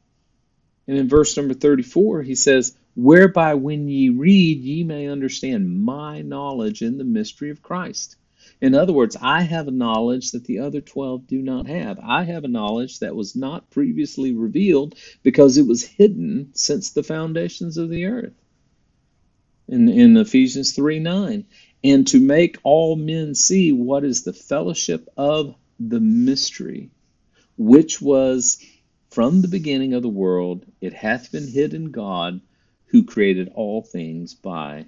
And 0.88 0.98
in 0.98 1.10
verse 1.10 1.36
number 1.36 1.54
34, 1.54 2.22
he 2.22 2.36
says, 2.36 2.76
Whereby 2.98 3.54
when 3.54 3.88
ye 3.88 4.10
read, 4.10 4.60
ye 4.60 4.84
may 4.84 5.08
understand 5.08 5.84
my 5.84 6.24
knowledge 6.24 6.82
in 6.82 6.98
the 6.98 7.04
mystery 7.04 7.52
of 7.52 7.62
Christ. 7.62 8.16
In 8.60 8.74
other 8.74 8.92
words, 8.92 9.16
I 9.22 9.44
have 9.44 9.68
a 9.68 9.72
knowledge 9.72 10.32
that 10.32 10.46
the 10.46 10.58
other 10.58 10.82
12 10.82 11.28
do 11.28 11.44
not 11.44 11.68
have. 11.68 12.00
I 12.02 12.24
have 12.24 12.44
a 12.44 12.48
knowledge 12.48 12.98
that 13.00 13.16
was 13.16 13.36
not 13.36 13.70
previously 13.70 14.32
revealed 14.32 14.96
because 15.22 15.60
it 15.60 15.68
was 15.68 15.84
hidden 15.84 16.50
since 16.54 16.90
the 16.90 17.04
foundations 17.04 17.78
of 17.78 17.92
the 17.92 18.06
earth. 18.06 18.34
In, 19.68 19.88
in 19.90 20.18
Ephesians 20.18 20.72
3 20.72 20.98
9 20.98 21.46
and 21.84 22.08
to 22.08 22.20
make 22.20 22.58
all 22.64 22.96
men 22.96 23.36
see 23.36 23.72
what 23.72 24.06
is 24.06 24.24
the 24.24 24.34
fellowship 24.34 25.08
of 25.16 25.54
the 25.80 26.00
mystery, 26.00 26.90
which 27.58 28.02
was 28.02 28.58
from 29.12 29.44
the 29.44 29.48
beginning 29.48 29.94
of 29.94 30.02
the 30.02 30.10
world, 30.10 30.66
it 30.82 30.94
hath 30.94 31.32
been 31.32 31.48
hid 31.48 31.76
in 31.76 31.92
God, 31.92 32.42
who 32.88 33.04
created 33.04 33.52
all 33.56 33.82
things 33.82 34.34
by 34.34 34.86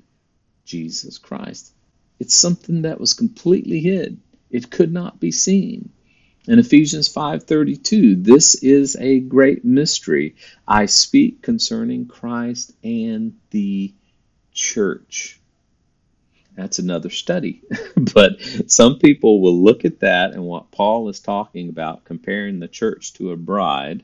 Jesus 0.66 1.18
Christ. 1.18 1.74
It's 2.20 2.36
something 2.36 2.84
that 2.84 3.00
was 3.00 3.14
completely 3.14 3.80
hid. 3.80 4.20
It 4.50 4.70
could 4.70 4.92
not 4.92 5.20
be 5.20 5.32
seen. 5.32 5.92
In 6.48 6.58
Ephesians 6.58 7.08
5:32, 7.08 8.16
this 8.16 8.56
is 8.56 8.96
a 8.96 9.20
great 9.20 9.64
mystery. 9.64 10.36
I 10.68 10.86
speak 10.88 11.42
concerning 11.42 12.08
Christ 12.08 12.74
and 12.84 13.38
the 13.52 13.94
church. 14.52 15.40
That's 16.56 16.80
another 16.80 17.10
study. 17.10 17.62
but 18.14 18.42
some 18.68 19.00
people 19.00 19.42
will 19.42 19.64
look 19.64 19.86
at 19.86 20.00
that 20.00 20.34
and 20.34 20.44
what 20.44 20.72
Paul 20.72 21.10
is 21.10 21.20
talking 21.20 21.70
about, 21.70 22.04
comparing 22.04 22.60
the 22.60 22.68
church 22.68 23.14
to 23.14 23.32
a 23.32 23.38
bride 23.38 24.04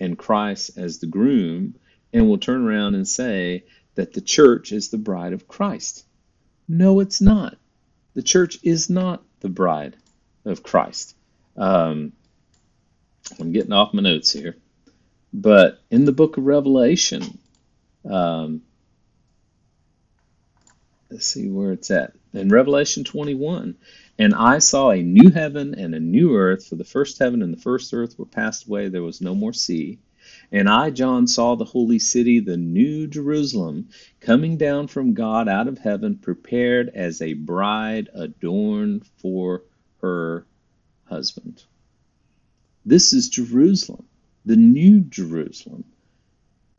and 0.00 0.18
Christ 0.18 0.76
as 0.76 0.98
the 0.98 1.06
groom, 1.06 1.74
and 2.14 2.28
will 2.28 2.38
turn 2.38 2.66
around 2.66 2.94
and 2.94 3.06
say 3.06 3.64
that 3.96 4.14
the 4.14 4.20
church 4.22 4.72
is 4.72 4.88
the 4.88 4.96
bride 4.98 5.34
of 5.34 5.48
Christ. 5.48 6.06
No, 6.68 7.00
it's 7.00 7.20
not. 7.20 7.58
The 8.14 8.22
church 8.22 8.58
is 8.62 8.88
not 8.88 9.22
the 9.40 9.48
bride 9.48 9.96
of 10.44 10.62
Christ. 10.62 11.16
Um, 11.56 12.12
I'm 13.38 13.52
getting 13.52 13.72
off 13.72 13.92
my 13.92 14.02
notes 14.02 14.32
here. 14.32 14.56
But 15.32 15.80
in 15.90 16.04
the 16.04 16.12
book 16.12 16.36
of 16.36 16.44
Revelation, 16.44 17.38
um, 18.08 18.62
let's 21.10 21.26
see 21.26 21.48
where 21.48 21.72
it's 21.72 21.90
at. 21.90 22.12
In 22.32 22.48
Revelation 22.48 23.02
21, 23.02 23.76
and 24.18 24.34
I 24.34 24.58
saw 24.60 24.90
a 24.90 25.02
new 25.02 25.30
heaven 25.30 25.74
and 25.74 25.94
a 25.94 26.00
new 26.00 26.36
earth, 26.36 26.68
for 26.68 26.76
the 26.76 26.84
first 26.84 27.18
heaven 27.18 27.42
and 27.42 27.52
the 27.52 27.60
first 27.60 27.92
earth 27.92 28.16
were 28.18 28.26
passed 28.26 28.68
away, 28.68 28.88
there 28.88 29.02
was 29.02 29.20
no 29.20 29.34
more 29.34 29.52
sea. 29.52 29.98
And 30.54 30.68
I, 30.68 30.90
John, 30.90 31.26
saw 31.26 31.56
the 31.56 31.64
holy 31.64 31.98
city, 31.98 32.38
the 32.38 32.56
new 32.56 33.08
Jerusalem, 33.08 33.88
coming 34.20 34.56
down 34.56 34.86
from 34.86 35.12
God 35.12 35.48
out 35.48 35.66
of 35.66 35.78
heaven, 35.78 36.16
prepared 36.16 36.90
as 36.90 37.20
a 37.20 37.32
bride 37.32 38.08
adorned 38.14 39.04
for 39.16 39.62
her 40.00 40.46
husband. 41.06 41.64
This 42.86 43.12
is 43.12 43.30
Jerusalem, 43.30 44.04
the 44.44 44.54
new 44.54 45.00
Jerusalem. 45.00 45.82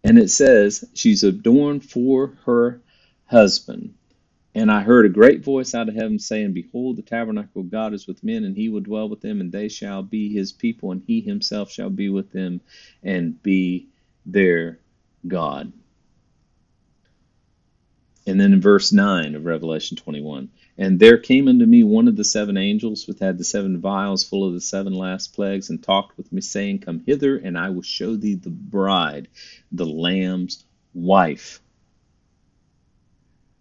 And 0.05 0.17
it 0.17 0.29
says 0.29 0.85
she's 0.93 1.25
adorned 1.25 1.83
for 1.83 2.37
her 2.45 2.79
husband. 3.25 3.93
And 4.55 4.71
I 4.71 4.83
heard 4.83 5.05
a 5.05 5.09
great 5.09 5.43
voice 5.43 5.75
out 5.75 5.89
of 5.89 5.95
heaven 5.95 6.17
saying, 6.17 6.53
Behold, 6.53 6.95
the 6.95 7.01
tabernacle 7.01 7.59
of 7.59 7.69
God 7.69 7.93
is 7.93 8.07
with 8.07 8.23
men, 8.23 8.45
and 8.45 8.55
he 8.55 8.69
will 8.69 8.79
dwell 8.79 9.09
with 9.09 9.19
them, 9.19 9.41
and 9.41 9.51
they 9.51 9.67
shall 9.67 10.01
be 10.01 10.31
his 10.31 10.53
people, 10.53 10.93
and 10.93 11.03
he 11.05 11.19
himself 11.19 11.69
shall 11.69 11.89
be 11.89 12.07
with 12.07 12.31
them 12.31 12.61
and 13.03 13.43
be 13.43 13.89
their 14.25 14.79
God. 15.27 15.73
And 18.25 18.39
then 18.39 18.53
in 18.53 18.61
verse 18.61 18.93
9 18.93 19.35
of 19.35 19.43
Revelation 19.43 19.97
21, 19.97 20.49
and 20.77 20.99
there 21.01 21.17
came 21.17 21.49
unto 21.49 21.65
me 21.65 21.83
one 21.83 22.07
of 22.07 22.15
the 22.15 22.23
seven 22.23 22.55
angels, 22.55 23.07
which 23.07 23.19
had 23.19 23.37
the 23.37 23.43
seven 23.43 23.81
vials 23.81 24.23
full 24.23 24.47
of 24.47 24.53
the 24.53 24.61
seven 24.61 24.93
last 24.93 25.33
plagues, 25.33 25.69
and 25.69 25.83
talked 25.83 26.17
with 26.17 26.31
me, 26.31 26.39
saying, 26.39 26.79
Come 26.79 27.03
hither, 27.05 27.35
and 27.35 27.57
I 27.57 27.71
will 27.71 27.81
show 27.81 28.15
thee 28.15 28.35
the 28.35 28.51
bride, 28.51 29.27
the 29.73 29.85
Lamb's 29.85 30.63
wife. 30.93 31.61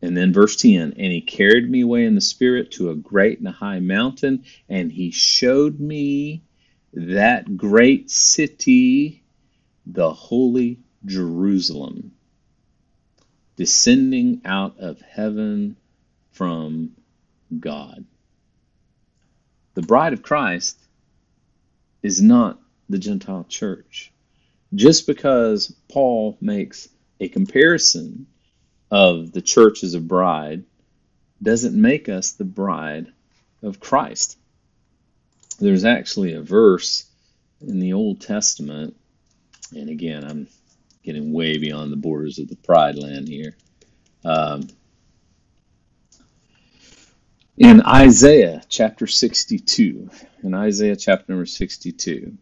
And 0.04 0.14
then 0.14 0.34
verse 0.34 0.56
10 0.56 0.94
And 0.99 1.12
he 1.12 1.23
carried 1.23 1.70
me 1.70 1.80
away 1.80 2.04
in 2.04 2.14
the 2.14 2.20
Spirit 2.20 2.73
to 2.73 2.90
a 2.90 2.94
great 2.94 3.38
and 3.38 3.49
a 3.49 3.52
high 3.52 3.80
mountain, 3.80 4.44
and 4.68 4.92
he 4.92 5.11
showed 5.11 5.80
me 5.80 6.42
that 6.92 7.56
great 7.56 8.11
city, 8.11 9.23
the 9.87 10.12
holy 10.12 10.78
Jerusalem, 11.06 12.12
descending 13.56 14.42
out 14.44 14.78
of 14.78 15.00
heaven 15.00 15.76
from 16.32 16.90
God. 17.58 18.04
The 19.73 19.82
bride 19.82 20.12
of 20.12 20.23
Christ 20.23 20.78
is 22.02 22.20
not 22.20 22.61
the 22.90 22.99
Gentile 22.99 23.46
church. 23.49 24.12
Just 24.75 25.06
because 25.06 25.75
Paul 25.88 26.37
makes 26.42 26.90
a 27.20 27.28
comparison 27.28 28.26
of 28.91 29.33
the 29.33 29.43
church 29.43 29.83
as 29.83 29.95
a 29.95 30.00
bride 30.00 30.64
doesn't 31.43 31.81
make 31.81 32.09
us 32.09 32.33
the 32.33 32.45
bride 32.45 33.12
of 33.62 33.81
Christ. 33.81 34.38
There's 35.59 35.85
actually 35.85 36.35
a 36.35 36.43
verse 36.43 37.07
in 37.61 37.81
the 37.81 37.93
Old 37.93 38.21
Testament, 38.21 38.97
and 39.75 39.88
again, 39.88 40.25
I'm 40.25 40.49
getting 41.03 41.33
way 41.33 41.59
beyond 41.59 41.93
the 41.93 41.97
borders 41.97 42.38
of 42.38 42.49
the 42.49 42.57
pride 42.57 42.97
land 42.97 43.29
here. 43.29 43.57
Um, 44.25 44.69
in 47.57 47.83
Isaiah 47.83 48.62
chapter 48.69 49.07
62, 49.07 50.11
in 50.43 50.55
Isaiah 50.55 50.97
chapter 50.97 51.33
number 51.33 51.47
62, 51.47 52.37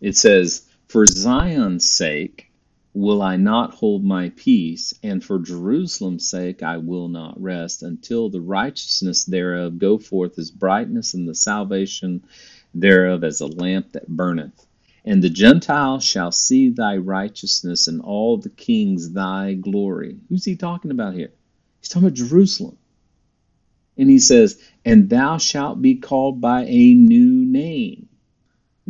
it 0.00 0.16
says, 0.16 0.68
For 0.86 1.04
Zion's 1.06 1.90
sake, 1.90 2.49
will 2.94 3.22
I 3.22 3.36
not 3.36 3.74
hold 3.74 4.04
my 4.04 4.30
peace, 4.30 4.94
and 5.02 5.22
for 5.22 5.38
Jerusalem's 5.38 6.28
sake 6.28 6.62
I 6.62 6.78
will 6.78 7.08
not 7.08 7.40
rest, 7.40 7.82
until 7.82 8.28
the 8.28 8.40
righteousness 8.40 9.24
thereof 9.24 9.78
go 9.78 9.98
forth 9.98 10.38
as 10.38 10.50
brightness, 10.50 11.14
and 11.14 11.28
the 11.28 11.34
salvation 11.34 12.24
thereof 12.74 13.24
as 13.24 13.40
a 13.40 13.46
lamp 13.46 13.92
that 13.92 14.08
burneth. 14.08 14.66
And 15.04 15.22
the 15.22 15.30
Gentiles 15.30 16.04
shall 16.04 16.32
see 16.32 16.70
thy 16.70 16.96
righteousness, 16.98 17.88
and 17.88 18.02
all 18.02 18.36
the 18.38 18.50
kings 18.50 19.12
thy 19.12 19.54
glory. 19.54 20.18
Who's 20.28 20.44
he 20.44 20.56
talking 20.56 20.90
about 20.90 21.14
here? 21.14 21.32
He's 21.80 21.88
talking 21.88 22.08
about 22.08 22.18
Jerusalem. 22.18 22.76
And 23.96 24.10
he 24.10 24.18
says, 24.18 24.60
And 24.84 25.08
thou 25.08 25.38
shalt 25.38 25.80
be 25.80 25.96
called 25.96 26.40
by 26.40 26.64
a 26.64 26.94
new 26.94 27.46
name 27.46 28.09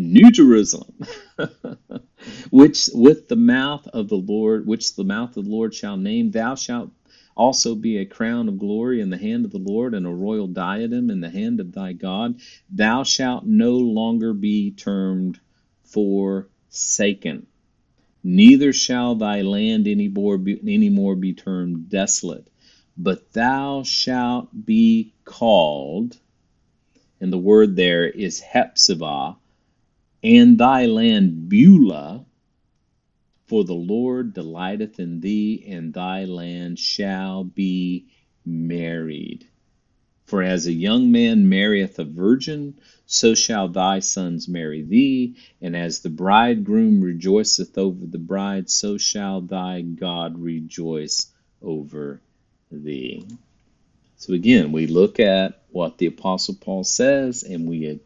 New 0.01 0.31
Jerusalem, 0.31 0.95
which 2.51 2.89
with 2.95 3.29
the 3.29 3.37
mouth 3.37 3.87
of 3.89 4.09
the 4.09 4.17
Lord, 4.17 4.67
which 4.67 4.97
the 4.97 5.05
mouth 5.05 5.37
of 5.37 5.45
the 5.45 5.51
Lord 5.51 5.75
shall 5.75 5.97
name, 5.99 6.31
thou 6.31 6.55
shalt 6.55 6.91
also 7.37 7.75
be 7.75 7.99
a 7.99 8.07
crown 8.07 8.49
of 8.49 8.59
glory 8.59 9.01
in 9.01 9.11
the 9.11 9.19
hand 9.19 9.45
of 9.45 9.51
the 9.53 9.59
Lord, 9.59 9.95
and 9.95 10.07
a 10.07 10.11
royal 10.11 10.47
diadem 10.47 11.11
in 11.11 11.21
the 11.21 11.31
hand 11.31 11.61
of 11.61 11.73
thy 11.73 11.93
God. 11.93 12.41
Thou 12.71 13.03
shalt 13.05 13.47
no 13.47 13.77
longer 13.77 14.33
be 14.33 14.73
termed 14.73 15.39
forsaken, 15.85 17.47
neither 18.25 18.73
shall 18.73 19.15
thy 19.17 19.43
land 19.43 19.87
any 19.89 20.09
more 20.09 20.39
be, 20.39 20.61
any 20.67 20.89
more 20.89 21.17
be 21.17 21.35
termed 21.35 21.89
desolate, 21.91 22.49
but 22.97 23.33
thou 23.33 23.83
shalt 23.83 24.49
be 24.67 25.13
called, 25.25 26.19
and 27.21 27.33
the 27.33 27.39
word 27.39 27.77
there 27.77 28.09
is 28.09 28.41
Hephzibah, 28.41 29.37
and 30.23 30.59
thy 30.59 30.87
land 30.87 31.49
Beulah, 31.49 32.25
for 33.47 33.65
the 33.65 33.75
Lord 33.75 34.35
delighteth 34.35 35.01
in 35.01 35.21
thee, 35.21 35.65
and 35.67 35.93
thy 35.93 36.25
land 36.25 36.79
shall 36.79 37.45
be 37.45 38.07
married. 38.45 39.47
For 40.27 40.43
as 40.43 40.67
a 40.67 40.73
young 40.73 41.11
man 41.11 41.49
marrieth 41.49 41.99
a 41.99 42.05
virgin, 42.05 42.79
so 43.07 43.35
shall 43.35 43.69
thy 43.69 43.99
sons 43.99 44.47
marry 44.47 44.83
thee, 44.83 45.35
and 45.61 45.75
as 45.75 46.01
the 46.01 46.11
bridegroom 46.11 47.01
rejoiceth 47.01 47.77
over 47.77 48.07
the 48.07 48.19
bride, 48.19 48.71
so 48.71 48.97
shall 48.97 49.41
thy 49.41 49.81
God 49.81 50.39
rejoice 50.39 51.33
over 51.61 52.21
thee. 52.71 53.27
So 54.19 54.35
again, 54.35 54.71
we 54.71 54.87
look 54.87 55.19
at 55.19 55.63
what 55.71 55.99
the 55.99 56.07
Apostle 56.07 56.55
Paul 56.61 56.85
says, 56.85 57.43
and 57.43 57.69
we 57.69 57.99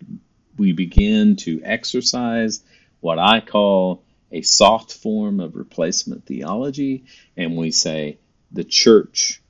we 0.56 0.72
begin 0.72 1.36
to 1.36 1.60
exercise 1.64 2.62
what 3.00 3.18
I 3.18 3.40
call 3.40 4.02
a 4.32 4.42
soft 4.42 4.92
form 4.92 5.40
of 5.40 5.56
replacement 5.56 6.26
theology, 6.26 7.04
and 7.36 7.56
we 7.56 7.70
say 7.70 8.18
the 8.50 8.64
church, 8.64 9.42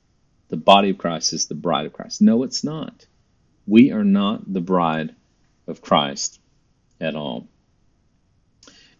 the 0.48 0.56
body 0.56 0.90
of 0.90 0.98
Christ, 0.98 1.32
is 1.32 1.46
the 1.46 1.54
bride 1.54 1.86
of 1.86 1.92
Christ. 1.92 2.20
No, 2.20 2.42
it's 2.42 2.64
not. 2.64 3.06
We 3.66 3.92
are 3.92 4.04
not 4.04 4.52
the 4.52 4.60
bride 4.60 5.14
of 5.66 5.80
Christ 5.80 6.38
at 7.00 7.14
all. 7.14 7.46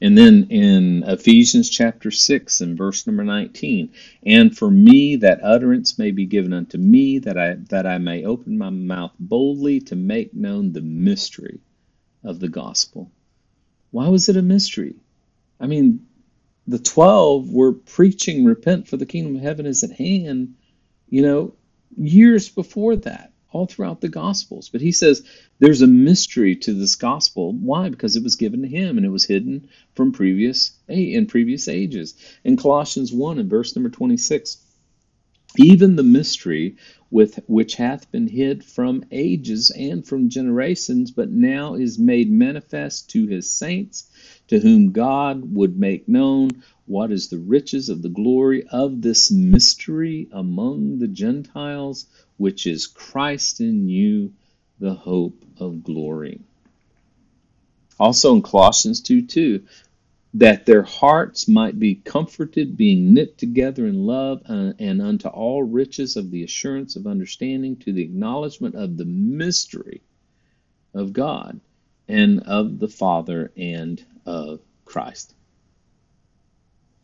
And 0.01 0.19
then 0.19 0.49
in 0.51 1.03
Ephesians 1.05 1.71
chapter 1.71 2.11
6 2.11 2.61
and 2.61 2.77
verse 2.77 3.07
number 3.07 3.25
19, 3.25 3.91
and 4.25 4.57
for 4.57 4.71
me 4.71 5.17
that 5.17 5.43
utterance 5.43 5.99
may 5.99 6.11
be 6.11 6.27
given 6.27 6.53
unto 6.53 6.79
me, 6.79 7.19
that 7.21 7.39
I, 7.39 7.55
that 7.71 7.87
I 7.87 7.99
may 7.99 8.25
open 8.25 8.59
my 8.59 8.71
mouth 8.71 9.13
boldly 9.19 9.81
to 9.81 9.97
make 9.97 10.35
known 10.35 10.73
the 10.73 10.83
mystery 10.83 11.61
of 12.25 12.41
the 12.41 12.49
gospel. 12.49 13.11
Why 13.91 14.09
was 14.09 14.29
it 14.29 14.37
a 14.37 14.43
mystery? 14.43 14.97
I 15.61 15.67
mean, 15.67 16.07
the 16.67 16.79
12 16.79 17.51
were 17.53 17.73
preaching, 17.73 18.45
repent 18.45 18.89
for 18.89 18.97
the 18.97 19.07
kingdom 19.07 19.37
of 19.37 19.43
heaven 19.43 19.67
is 19.67 19.85
at 19.85 19.93
hand, 19.93 20.55
you 21.09 21.23
know, 21.23 21.55
years 21.97 22.49
before 22.49 22.97
that, 22.97 23.33
all 23.53 23.67
throughout 23.67 24.01
the 24.01 24.09
gospels. 24.09 24.69
But 24.69 24.81
he 24.81 24.91
says 24.91 25.23
there's 25.59 25.83
a 25.83 25.87
mystery 25.87 26.57
to 26.57 26.73
this 26.73 26.97
gospel. 26.97 27.53
Why? 27.53 27.89
Because 27.89 28.17
it 28.17 28.23
was 28.23 28.37
given 28.37 28.63
to 28.63 28.69
him 28.69 28.97
and 28.97 29.07
it 29.07 29.11
was 29.11 29.25
hidden 29.25 29.69
from 29.95 30.13
previous 30.13 30.73
a 30.89 31.13
in 31.13 31.27
previous 31.27 31.69
ages. 31.69 32.15
In 32.43 32.57
Colossians 32.57 33.13
1 33.13 33.39
and 33.39 33.51
verse 33.51 33.77
number 33.77 33.91
26, 33.91 34.57
even 35.57 35.97
the 35.97 36.03
mystery 36.03 36.77
with 37.11 37.39
which 37.47 37.77
hath 37.77 38.11
been 38.11 38.27
hid 38.27 38.65
from 38.65 39.05
ages 39.13 39.71
and 39.71 40.05
from 40.05 40.29
generations, 40.29 41.13
but 41.13 41.31
now 41.31 41.75
is 41.75 41.99
made 41.99 42.31
manifest 42.31 43.11
to 43.11 43.27
his 43.27 43.49
saints, 43.49 44.11
to 44.49 44.59
whom 44.59 44.91
God 44.91 45.55
would 45.55 45.79
make 45.79 46.09
known 46.09 46.51
what 46.87 47.13
is 47.13 47.29
the 47.29 47.39
riches 47.39 47.89
of 47.89 48.03
the 48.03 48.09
glory 48.09 48.67
of 48.67 49.01
this 49.01 49.31
mystery 49.31 50.29
among 50.33 50.99
the 50.99 51.09
Gentiles, 51.09 52.07
which 52.37 52.67
is 52.67 52.87
Christ 52.87 53.61
in 53.61 53.89
you, 53.89 54.33
the 54.81 54.95
hope 54.95 55.45
of 55.59 55.85
glory. 55.85 56.41
Also 57.99 58.35
in 58.35 58.43
Colossians 58.43 59.01
2 59.01 59.23
2, 59.23 59.63
that 60.35 60.67
their 60.67 60.83
hearts 60.83 61.47
might 61.49 61.79
be 61.79 61.95
comforted, 61.95 62.77
being 62.77 63.15
knit 63.15 63.39
together 63.39 63.87
in 63.87 64.05
love, 64.05 64.43
uh, 64.49 64.73
and 64.81 65.01
unto 65.01 65.29
all 65.29 65.63
riches 65.63 66.17
of 66.17 66.31
the 66.33 66.43
assurance 66.43 66.97
of 66.97 67.07
understanding, 67.07 67.77
to 67.77 67.93
the 67.93 68.03
acknowledgement 68.03 68.75
of 68.75 68.97
the 68.97 69.05
mystery 69.05 70.03
of 70.93 71.13
God 71.13 71.61
and 72.09 72.41
of 72.43 72.81
the 72.81 72.89
Father 72.89 73.53
and 73.57 74.05
of 74.27 74.61
Christ. 74.85 75.35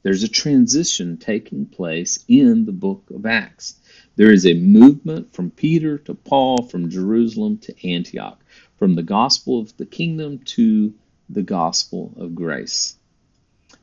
There's 0.02 0.22
a 0.22 0.28
transition 0.28 1.18
taking 1.18 1.66
place 1.66 2.24
in 2.26 2.64
the 2.64 2.72
book 2.72 3.10
of 3.14 3.26
Acts. 3.26 3.76
There 4.16 4.32
is 4.32 4.46
a 4.46 4.54
movement 4.54 5.32
from 5.32 5.50
Peter 5.50 5.98
to 5.98 6.14
Paul, 6.14 6.62
from 6.62 6.90
Jerusalem 6.90 7.58
to 7.58 7.88
Antioch, 7.88 8.40
from 8.76 8.94
the 8.94 9.02
gospel 9.02 9.60
of 9.60 9.76
the 9.76 9.86
kingdom 9.86 10.38
to 10.38 10.94
the 11.28 11.42
gospel 11.42 12.12
of 12.16 12.34
grace. 12.34 12.96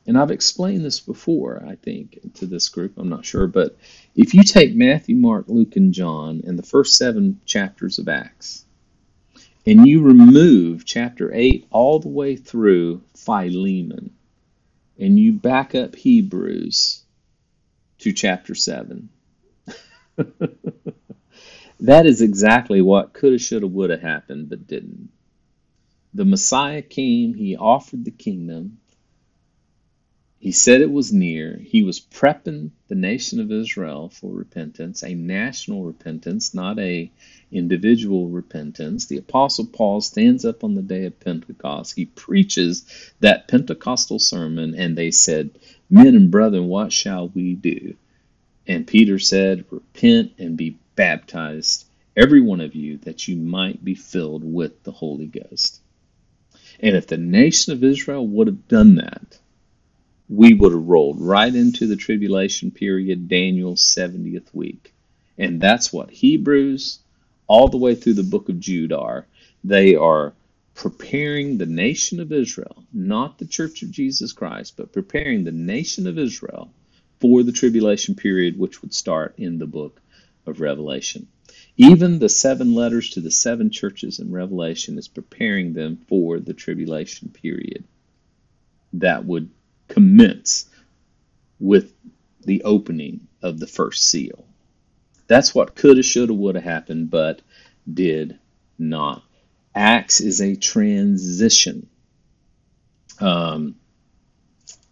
And 0.08 0.16
I've 0.16 0.30
explained 0.30 0.86
this 0.86 1.00
before, 1.00 1.62
I 1.68 1.74
think, 1.74 2.18
to 2.36 2.46
this 2.46 2.70
group, 2.70 2.96
I'm 2.96 3.10
not 3.10 3.26
sure, 3.26 3.46
but 3.46 3.76
if 4.16 4.32
you 4.32 4.42
take 4.42 4.74
Matthew, 4.74 5.14
Mark, 5.14 5.44
Luke, 5.48 5.76
and 5.76 5.92
John 5.92 6.40
and 6.46 6.58
the 6.58 6.62
first 6.62 6.96
seven 6.96 7.42
chapters 7.44 7.98
of 7.98 8.08
Acts, 8.08 8.64
and 9.66 9.86
you 9.86 10.00
remove 10.00 10.86
chapter 10.86 11.30
8 11.34 11.66
all 11.70 11.98
the 11.98 12.08
way 12.08 12.36
through 12.36 13.02
Philemon, 13.14 14.14
and 14.98 15.18
you 15.18 15.34
back 15.34 15.74
up 15.74 15.94
Hebrews 15.94 17.02
to 17.98 18.10
chapter 18.10 18.54
7, 18.54 19.10
that 21.80 22.06
is 22.06 22.22
exactly 22.22 22.80
what 22.80 23.12
coulda, 23.12 23.38
shoulda, 23.38 23.66
woulda 23.66 23.98
happened, 23.98 24.48
but 24.48 24.66
didn't. 24.66 25.10
The 26.14 26.24
Messiah 26.24 26.80
came, 26.80 27.34
he 27.34 27.56
offered 27.56 28.06
the 28.06 28.10
kingdom, 28.10 28.78
he 30.40 30.52
said 30.52 30.80
it 30.80 30.90
was 30.90 31.12
near. 31.12 31.56
He 31.64 31.82
was 31.82 32.00
prepping 32.00 32.70
the 32.86 32.94
nation 32.94 33.40
of 33.40 33.50
Israel 33.50 34.08
for 34.08 34.32
repentance, 34.32 35.02
a 35.02 35.14
national 35.14 35.84
repentance, 35.84 36.54
not 36.54 36.78
a 36.78 37.10
individual 37.50 38.28
repentance. 38.28 39.06
The 39.06 39.18
apostle 39.18 39.66
Paul 39.66 40.00
stands 40.00 40.44
up 40.44 40.62
on 40.62 40.74
the 40.74 40.82
day 40.82 41.06
of 41.06 41.18
Pentecost. 41.18 41.96
He 41.96 42.04
preaches 42.04 42.84
that 43.20 43.48
Pentecostal 43.48 44.18
sermon 44.18 44.74
and 44.74 44.96
they 44.96 45.10
said, 45.10 45.50
"Men 45.90 46.14
and 46.14 46.30
brethren, 46.30 46.68
what 46.68 46.92
shall 46.92 47.28
we 47.28 47.54
do?" 47.54 47.96
And 48.68 48.86
Peter 48.86 49.18
said, 49.18 49.64
Repent 49.70 50.32
and 50.38 50.56
be 50.56 50.76
baptized, 50.94 51.86
every 52.14 52.42
one 52.42 52.60
of 52.60 52.74
you, 52.74 52.98
that 52.98 53.26
you 53.26 53.34
might 53.36 53.82
be 53.82 53.94
filled 53.94 54.44
with 54.44 54.82
the 54.82 54.92
Holy 54.92 55.26
Ghost. 55.26 55.80
And 56.78 56.94
if 56.94 57.06
the 57.06 57.16
nation 57.16 57.72
of 57.72 57.82
Israel 57.82 58.26
would 58.26 58.46
have 58.46 58.68
done 58.68 58.96
that, 58.96 59.38
we 60.28 60.52
would 60.52 60.72
have 60.72 60.86
rolled 60.86 61.20
right 61.20 61.54
into 61.54 61.86
the 61.86 61.96
tribulation 61.96 62.70
period, 62.70 63.28
Daniel's 63.28 63.82
70th 63.82 64.52
week. 64.52 64.92
And 65.38 65.60
that's 65.60 65.92
what 65.92 66.10
Hebrews, 66.10 66.98
all 67.46 67.68
the 67.68 67.78
way 67.78 67.94
through 67.94 68.14
the 68.14 68.22
book 68.22 68.48
of 68.48 68.60
Jude, 68.60 68.92
are. 68.92 69.26
They 69.64 69.94
are 69.94 70.34
preparing 70.74 71.58
the 71.58 71.66
nation 71.66 72.20
of 72.20 72.32
Israel, 72.32 72.84
not 72.92 73.38
the 73.38 73.46
church 73.46 73.82
of 73.82 73.90
Jesus 73.90 74.32
Christ, 74.32 74.74
but 74.76 74.92
preparing 74.92 75.44
the 75.44 75.52
nation 75.52 76.06
of 76.06 76.18
Israel 76.18 76.70
for 77.20 77.42
the 77.42 77.52
tribulation 77.52 78.14
period, 78.14 78.58
which 78.58 78.82
would 78.82 78.94
start 78.94 79.34
in 79.38 79.58
the 79.58 79.66
book 79.66 80.00
of 80.46 80.60
Revelation. 80.60 81.26
Even 81.76 82.18
the 82.18 82.28
seven 82.28 82.74
letters 82.74 83.10
to 83.10 83.20
the 83.20 83.30
seven 83.30 83.70
churches 83.70 84.18
in 84.18 84.30
Revelation 84.30 84.98
is 84.98 85.08
preparing 85.08 85.72
them 85.72 85.96
for 86.08 86.38
the 86.38 86.54
tribulation 86.54 87.30
period 87.30 87.84
that 88.92 89.24
would 89.24 89.50
commence 89.88 90.68
with 91.58 91.92
the 92.44 92.62
opening 92.64 93.26
of 93.42 93.58
the 93.58 93.66
first 93.66 94.04
seal. 94.08 94.44
That's 95.26 95.54
what 95.54 95.74
coulda, 95.74 96.02
shoulda, 96.02 96.32
woulda 96.32 96.60
happened, 96.60 97.10
but 97.10 97.42
did 97.92 98.38
not. 98.78 99.22
Acts 99.74 100.20
is 100.20 100.40
a 100.40 100.56
transition. 100.56 101.88
Um, 103.20 103.76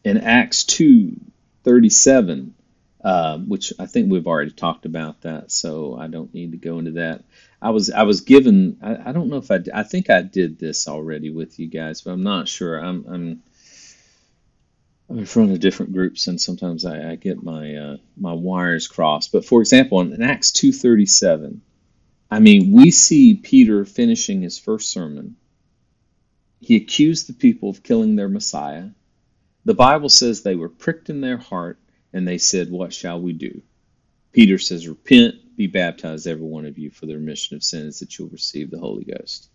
in 0.05 0.19
Acts 0.19 0.65
2 0.65 1.21
37, 1.65 2.55
uh, 3.03 3.39
which 3.39 3.73
I 3.79 3.87
think 3.87 4.11
we've 4.11 4.27
already 4.27 4.53
talked 4.53 4.87
about 4.87 5.23
that, 5.23 5.51
so 5.51 5.97
I 5.99 6.07
don't 6.07 6.33
need 6.33 6.53
to 6.53 6.59
go 6.59 6.79
into 6.79 6.93
that. 6.93 7.25
I 7.61 7.71
was 7.71 7.91
I 7.91 8.03
was 8.03 8.21
given 8.21 8.79
I, 8.83 9.11
I 9.11 9.13
don't 9.13 9.29
know 9.29 9.39
if 9.39 9.51
I 9.51 9.61
I 9.75 9.83
think 9.83 10.11
I 10.11 10.23
did 10.23 10.59
this 10.59 10.87
already 10.87 11.31
with 11.31 11.59
you 11.59 11.67
guys, 11.67 12.03
but 12.03 12.13
I'm 12.13 12.23
not 12.23 12.49
sure. 12.49 12.79
I'm 12.79 13.05
I'm 13.09 13.43
I'm 15.09 15.19
in 15.19 15.27
front 15.27 15.53
of 15.53 15.61
different 15.61 15.93
groups, 15.93 16.27
and 16.27 16.41
sometimes 16.41 16.85
I, 16.85 17.13
I 17.13 17.15
get 17.17 17.43
my 17.43 17.75
uh, 17.77 17.97
my 18.17 18.33
wires 18.33 18.89
crossed. 18.89 19.31
But 19.33 19.45
for 19.45 19.61
example, 19.61 20.01
in 20.01 20.23
Acts 20.23 20.51
two 20.51 20.73
thirty 20.73 21.07
seven, 21.07 21.63
I 22.31 22.41
mean, 22.41 22.73
we 22.73 22.91
see 22.91 23.35
Peter 23.35 23.85
finishing 23.85 24.43
his 24.43 24.59
first 24.59 24.91
sermon. 24.91 25.37
He 26.61 26.77
accused 26.77 27.29
the 27.29 27.35
people 27.35 27.71
of 27.71 27.83
killing 27.83 28.17
their 28.17 28.29
Messiah. 28.29 28.89
The 29.65 29.75
Bible 29.75 30.09
says 30.09 30.43
they 30.43 30.57
were 30.57 30.69
pricked 30.69 31.11
in 31.11 31.21
their 31.21 31.37
heart 31.37 31.79
and 32.13 32.27
they 32.27 32.39
said, 32.39 32.71
What 32.71 32.93
shall 32.93 33.21
we 33.21 33.33
do? 33.33 33.63
Peter 34.33 34.59
says, 34.59 34.89
Repent, 34.89 35.57
be 35.57 35.67
baptized, 35.67 36.27
every 36.27 36.47
one 36.47 36.67
of 36.67 36.79
you, 36.79 36.91
for 36.91 37.07
the 37.07 37.15
remission 37.15 37.57
of 37.57 37.63
sins, 37.63 38.01
that 38.01 38.19
you'll 38.19 38.29
receive 38.29 38.71
the 38.71 38.79
Holy 38.79 39.05
Ghost. 39.05 39.49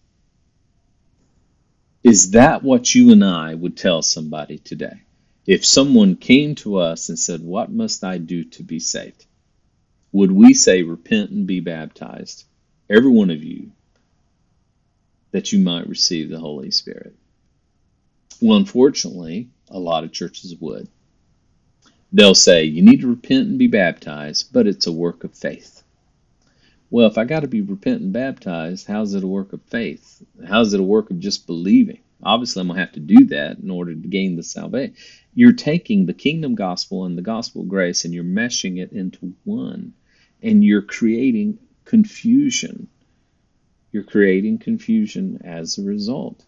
Is 2.04 2.32
that 2.32 2.64
what 2.64 2.96
you 2.96 3.12
and 3.12 3.24
I 3.24 3.54
would 3.54 3.78
tell 3.78 4.02
somebody 4.02 4.58
today? 4.58 5.02
If 5.48 5.66
someone 5.66 6.16
came 6.16 6.56
to 6.56 6.78
us 6.78 7.10
and 7.10 7.18
said, 7.18 7.42
What 7.42 7.72
must 7.72 8.04
I 8.04 8.18
do 8.18 8.44
to 8.46 8.64
be 8.64 8.80
saved? 8.80 9.26
Would 10.12 10.32
we 10.32 10.54
say, 10.54 10.84
Repent 10.84 11.32
and 11.32 11.48
be 11.48 11.60
baptized? 11.60 12.46
every 12.92 13.10
one 13.10 13.30
of 13.30 13.42
you, 13.42 13.72
that 15.32 15.54
you 15.54 15.60
might 15.60 15.88
receive 15.88 16.30
the 16.30 16.40
Holy 16.40 16.72
Spirit. 16.72 17.16
Well, 18.42 18.58
unfortunately, 18.58 19.48
a 19.70 19.80
lot 19.80 20.04
of 20.04 20.12
churches 20.12 20.56
would. 20.60 20.90
They'll 22.12 22.36
say, 22.36 22.66
you 22.66 22.82
need 22.82 23.02
to 23.02 23.08
repent 23.08 23.48
and 23.48 23.58
be 23.58 23.68
baptized, 23.68 24.52
but 24.52 24.68
it's 24.68 24.88
a 24.88 24.92
work 24.92 25.24
of 25.24 25.34
faith. 25.34 25.84
Well, 26.90 27.08
if 27.08 27.18
I 27.18 27.24
got 27.24 27.42
to 27.42 27.48
be 27.48 27.62
repent 27.62 28.02
and 28.02 28.12
baptized, 28.12 28.88
how's 28.88 29.14
it 29.14 29.24
a 29.24 29.28
work 29.28 29.54
of 29.54 29.62
faith? 29.62 30.22
How's 30.46 30.74
it 30.74 30.82
a 30.82 30.84
work 30.84 31.10
of 31.10 31.20
just 31.20 31.48
believing? 31.48 32.02
Obviously, 32.24 32.62
I'm 32.62 32.68
going 32.68 32.78
to 32.78 32.82
have 32.86 32.94
to 32.94 33.00
do 33.00 33.26
that 33.28 33.60
in 33.60 33.70
order 33.70 33.94
to 33.94 34.08
gain 34.08 34.36
the 34.36 34.44
salvation. 34.44 34.96
You're 35.34 35.54
taking 35.54 36.06
the 36.06 36.14
kingdom 36.14 36.56
gospel 36.56 37.06
and 37.06 37.18
the 37.18 37.22
gospel 37.22 37.64
grace 37.64 38.06
and 38.06 38.14
you're 38.14 38.24
meshing 38.24 38.82
it 38.82 38.92
into 38.92 39.34
one. 39.44 39.94
And 40.44 40.64
you're 40.64 40.82
creating 40.82 41.60
confusion. 41.86 42.88
You're 43.92 44.04
creating 44.04 44.60
confusion 44.60 45.42
as 45.44 45.78
a 45.78 45.84
result. 45.84 46.44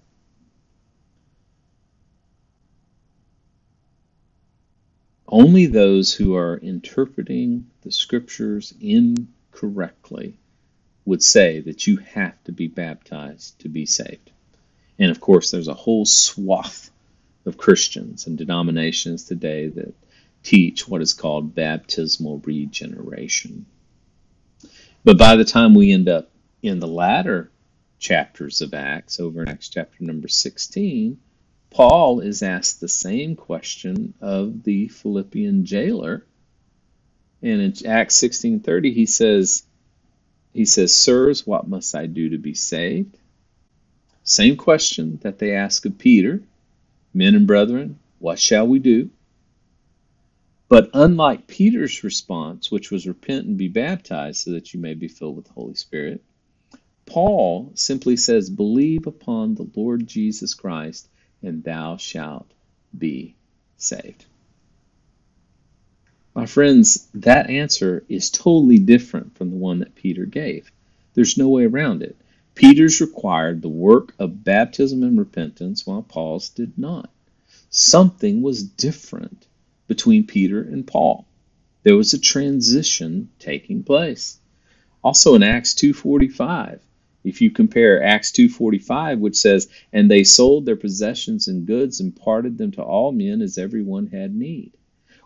Only 5.28 5.66
those 5.66 6.14
who 6.14 6.36
are 6.36 6.58
interpreting 6.58 7.72
the 7.82 7.92
scriptures 7.92 8.74
incorrectly 8.80 10.38
would 11.06 11.24
say 11.24 11.60
that 11.62 11.88
you 11.88 11.98
have 11.98 12.42
to 12.44 12.52
be 12.52 12.68
baptized 12.68 13.60
to 13.62 13.70
be 13.70 13.86
saved. 13.86 14.32
And 15.00 15.12
of 15.12 15.20
course, 15.20 15.52
there's 15.52 15.68
a 15.68 15.74
whole 15.74 16.06
swath 16.06 16.92
of 17.46 17.58
Christians 17.58 18.28
and 18.28 18.38
denominations 18.38 19.26
today 19.26 19.68
that 19.68 19.94
teach 20.44 20.88
what 20.88 21.02
is 21.02 21.14
called 21.14 21.56
baptismal 21.56 22.40
regeneration. 22.40 23.66
But 25.04 25.18
by 25.18 25.36
the 25.36 25.46
time 25.46 25.74
we 25.74 25.92
end 25.92 26.08
up 26.08 26.30
in 26.62 26.80
the 26.80 26.88
latter 26.88 27.52
chapters 28.00 28.62
of 28.62 28.74
Acts, 28.74 29.20
over 29.20 29.42
in 29.42 29.50
Acts 29.50 29.70
chapter 29.70 30.04
number 30.04 30.28
16, 30.28 31.18
Paul 31.70 32.20
is 32.20 32.44
asked 32.44 32.80
the 32.80 32.88
same 32.88 33.36
question 33.36 34.14
of 34.22 34.64
the 34.64 34.90
Philippian 34.90 35.66
jailer. 35.66 36.26
And 37.42 37.62
in 37.62 37.88
Acts 37.88 38.16
16:30 38.22 38.94
he 38.94 39.06
says 39.06 39.64
he 40.54 40.66
says, 40.66 40.94
"Sirs, 40.94 41.48
what 41.48 41.68
must 41.68 41.96
I 41.96 42.06
do 42.06 42.30
to 42.30 42.38
be 42.38 42.54
saved?" 42.54 43.18
Same 44.24 44.56
question 44.56 45.20
that 45.22 45.40
they 45.40 45.54
ask 45.54 45.86
of 45.86 45.98
Peter, 45.98 46.42
"Men 47.14 47.36
and 47.36 47.46
brethren, 47.46 48.00
what 48.20 48.40
shall 48.40 48.68
we 48.68 48.80
do?" 48.80 49.10
But 50.70 50.90
unlike 50.94 51.46
Peter's 51.46 52.04
response, 52.04 52.72
which 52.72 52.90
was 52.90 53.08
repent 53.08 53.46
and 53.46 53.58
be 53.58 53.68
baptized 53.68 54.38
so 54.38 54.52
that 54.52 54.74
you 54.74 54.80
may 54.80 54.94
be 54.94 55.08
filled 55.08 55.36
with 55.36 55.46
the 55.46 55.54
Holy 55.54 55.76
Spirit, 55.76 56.24
Paul 57.06 57.72
simply 57.76 58.16
says, 58.16 58.50
Believe 58.50 59.06
upon 59.06 59.56
the 59.56 59.70
Lord 59.76 60.08
Jesus 60.08 60.54
Christ, 60.54 61.10
and 61.42 61.64
thou 61.64 61.98
shalt 61.98 62.50
be 62.98 63.36
saved. 63.78 64.26
My 66.34 66.46
friends, 66.46 67.08
that 67.14 67.50
answer 67.50 68.04
is 68.10 68.32
totally 68.32 68.80
different 68.80 69.38
from 69.38 69.52
the 69.52 69.58
one 69.58 69.80
that 69.80 69.96
Peter 69.96 70.26
gave. 70.26 70.72
There's 71.14 71.38
no 71.38 71.50
way 71.50 71.66
around 71.66 72.02
it. 72.02 72.16
Peter's 72.56 73.02
required 73.02 73.62
the 73.62 73.70
work 73.70 74.14
of 74.20 74.44
baptism 74.44 75.02
and 75.04 75.18
repentance, 75.18 75.88
while 75.88 76.04
Paul's 76.04 76.50
did 76.50 76.78
not. 76.78 77.10
Something 77.70 78.42
was 78.42 78.64
different 78.64 79.48
between 79.88 80.28
Peter 80.28 80.62
and 80.62 80.86
Paul. 80.86 81.26
There 81.84 81.98
was 81.98 82.14
a 82.14 82.20
transition 82.20 83.30
taking 83.40 83.84
place. 83.84 84.40
Also 85.04 85.36
in 85.36 85.44
Acts 85.44 85.74
2:45, 85.74 86.80
if 87.24 87.42
you 87.42 87.50
compare 87.50 88.04
Acts 88.04 88.32
2:45 88.32 89.20
which 89.20 89.36
says, 89.36 89.68
"And 89.92 90.10
they 90.10 90.24
sold 90.24 90.66
their 90.66 90.76
possessions 90.76 91.48
and 91.48 91.66
goods 91.66 92.00
and 92.00 92.16
parted 92.16 92.58
them 92.58 92.72
to 92.72 92.84
all 92.84 93.12
men 93.12 93.42
as 93.42 93.58
everyone 93.58 94.08
had 94.08 94.36
need." 94.36 94.72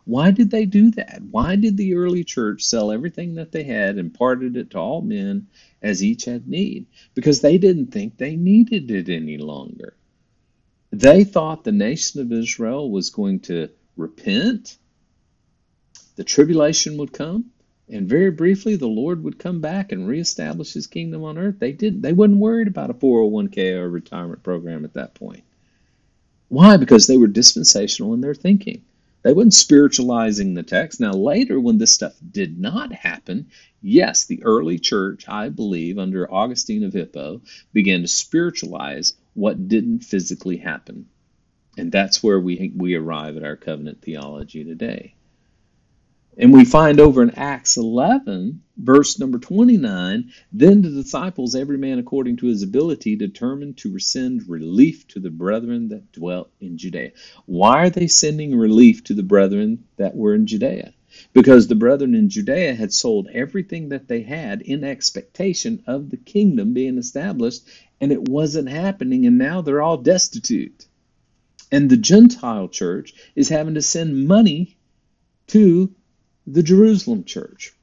Why 0.05 0.31
did 0.31 0.49
they 0.49 0.65
do 0.65 0.91
that? 0.91 1.21
Why 1.29 1.57
did 1.57 1.75
the 1.75 1.95
early 1.95 2.23
church 2.23 2.63
sell 2.63 2.91
everything 2.91 3.35
that 3.35 3.51
they 3.51 3.63
had 3.63 3.97
and 3.97 4.13
parted 4.13 4.55
it 4.55 4.69
to 4.71 4.79
all 4.79 5.01
men 5.01 5.47
as 5.81 6.03
each 6.03 6.25
had 6.25 6.47
need? 6.47 6.87
Because 7.13 7.41
they 7.41 7.57
didn't 7.57 7.91
think 7.91 8.17
they 8.17 8.35
needed 8.35 8.91
it 8.91 9.09
any 9.09 9.37
longer. 9.37 9.95
They 10.91 11.23
thought 11.23 11.63
the 11.63 11.71
nation 11.71 12.21
of 12.21 12.31
Israel 12.31 12.89
was 12.89 13.09
going 13.09 13.41
to 13.41 13.69
repent, 13.97 14.77
the 16.15 16.23
tribulation 16.23 16.97
would 16.97 17.13
come, 17.13 17.51
and 17.89 18.09
very 18.09 18.31
briefly 18.31 18.75
the 18.75 18.87
Lord 18.87 19.23
would 19.23 19.39
come 19.39 19.61
back 19.61 19.91
and 19.91 20.07
reestablish 20.07 20.73
his 20.73 20.87
kingdom 20.87 21.23
on 21.23 21.37
earth. 21.37 21.59
They 21.59 21.71
didn't 21.71 22.01
they 22.01 22.13
wasn't 22.13 22.39
worried 22.39 22.67
about 22.67 22.89
a 22.89 22.93
401k 22.93 23.75
or 23.75 23.85
a 23.85 23.89
retirement 23.89 24.43
program 24.43 24.85
at 24.85 24.93
that 24.93 25.13
point. 25.13 25.43
Why? 26.49 26.77
Because 26.77 27.07
they 27.07 27.17
were 27.17 27.27
dispensational 27.27 28.13
in 28.13 28.21
their 28.21 28.35
thinking. 28.35 28.83
They 29.27 29.33
weren't 29.33 29.53
spiritualizing 29.53 30.53
the 30.53 30.63
text. 30.63 31.01
Now, 31.01 31.11
later, 31.11 31.59
when 31.59 31.79
this 31.79 31.93
stuff 31.93 32.13
did 32.31 32.57
not 32.61 32.93
happen, 32.93 33.47
yes, 33.81 34.23
the 34.23 34.41
early 34.41 34.79
church, 34.79 35.27
I 35.27 35.49
believe, 35.49 35.99
under 35.99 36.33
Augustine 36.33 36.85
of 36.85 36.93
Hippo, 36.93 37.41
began 37.73 38.03
to 38.03 38.07
spiritualize 38.07 39.15
what 39.33 39.67
didn't 39.67 40.05
physically 40.05 40.55
happen. 40.55 41.07
And 41.77 41.91
that's 41.91 42.23
where 42.23 42.39
we, 42.39 42.71
we 42.73 42.95
arrive 42.95 43.35
at 43.35 43.43
our 43.43 43.57
covenant 43.57 44.01
theology 44.01 44.63
today. 44.63 45.13
And 46.39 46.53
we 46.53 46.65
find 46.65 46.99
over 46.99 47.23
in 47.23 47.31
Acts 47.31 47.77
11, 47.77 48.61
verse 48.77 49.19
number 49.19 49.39
29, 49.39 50.31
then 50.51 50.81
the 50.83 50.89
disciples, 50.89 51.55
every 51.55 51.77
man 51.77 51.97
according 51.97 52.37
to 52.37 52.45
his 52.45 52.61
ability, 52.61 53.15
determined 53.15 53.77
to 53.77 53.97
send 53.97 54.47
relief 54.47 55.07
to 55.07 55.19
the 55.19 55.31
brethren 55.31 55.89
that 55.89 56.11
dwelt 56.11 56.51
in 56.61 56.77
Judea. 56.77 57.11
Why 57.47 57.85
are 57.85 57.89
they 57.89 58.07
sending 58.07 58.55
relief 58.55 59.03
to 59.05 59.15
the 59.15 59.23
brethren 59.23 59.85
that 59.97 60.15
were 60.15 60.35
in 60.35 60.45
Judea? 60.45 60.93
because 61.33 61.67
the 61.67 61.75
brethren 61.75 62.13
in 62.15 62.29
Judea 62.29 62.75
had 62.75 62.93
sold 62.93 63.27
everything 63.33 63.89
that 63.89 64.07
they 64.07 64.21
had 64.21 64.61
in 64.61 64.83
expectation 64.83 65.83
of 65.87 66.09
the 66.09 66.17
kingdom 66.17 66.73
being 66.73 66.97
established, 66.97 67.67
and 67.99 68.11
it 68.11 68.27
wasn't 68.27 68.69
happening, 68.69 69.25
and 69.25 69.37
now 69.37 69.61
they're 69.61 69.81
all 69.81 69.97
destitute. 69.97 70.85
And 71.71 71.89
the 71.89 71.97
Gentile 71.97 72.67
church 72.67 73.13
is 73.35 73.49
having 73.49 73.73
to 73.75 73.81
send 73.81 74.27
money 74.27 74.77
to 75.47 75.93
the 76.47 76.63
Jerusalem 76.63 77.25
church 77.25 77.73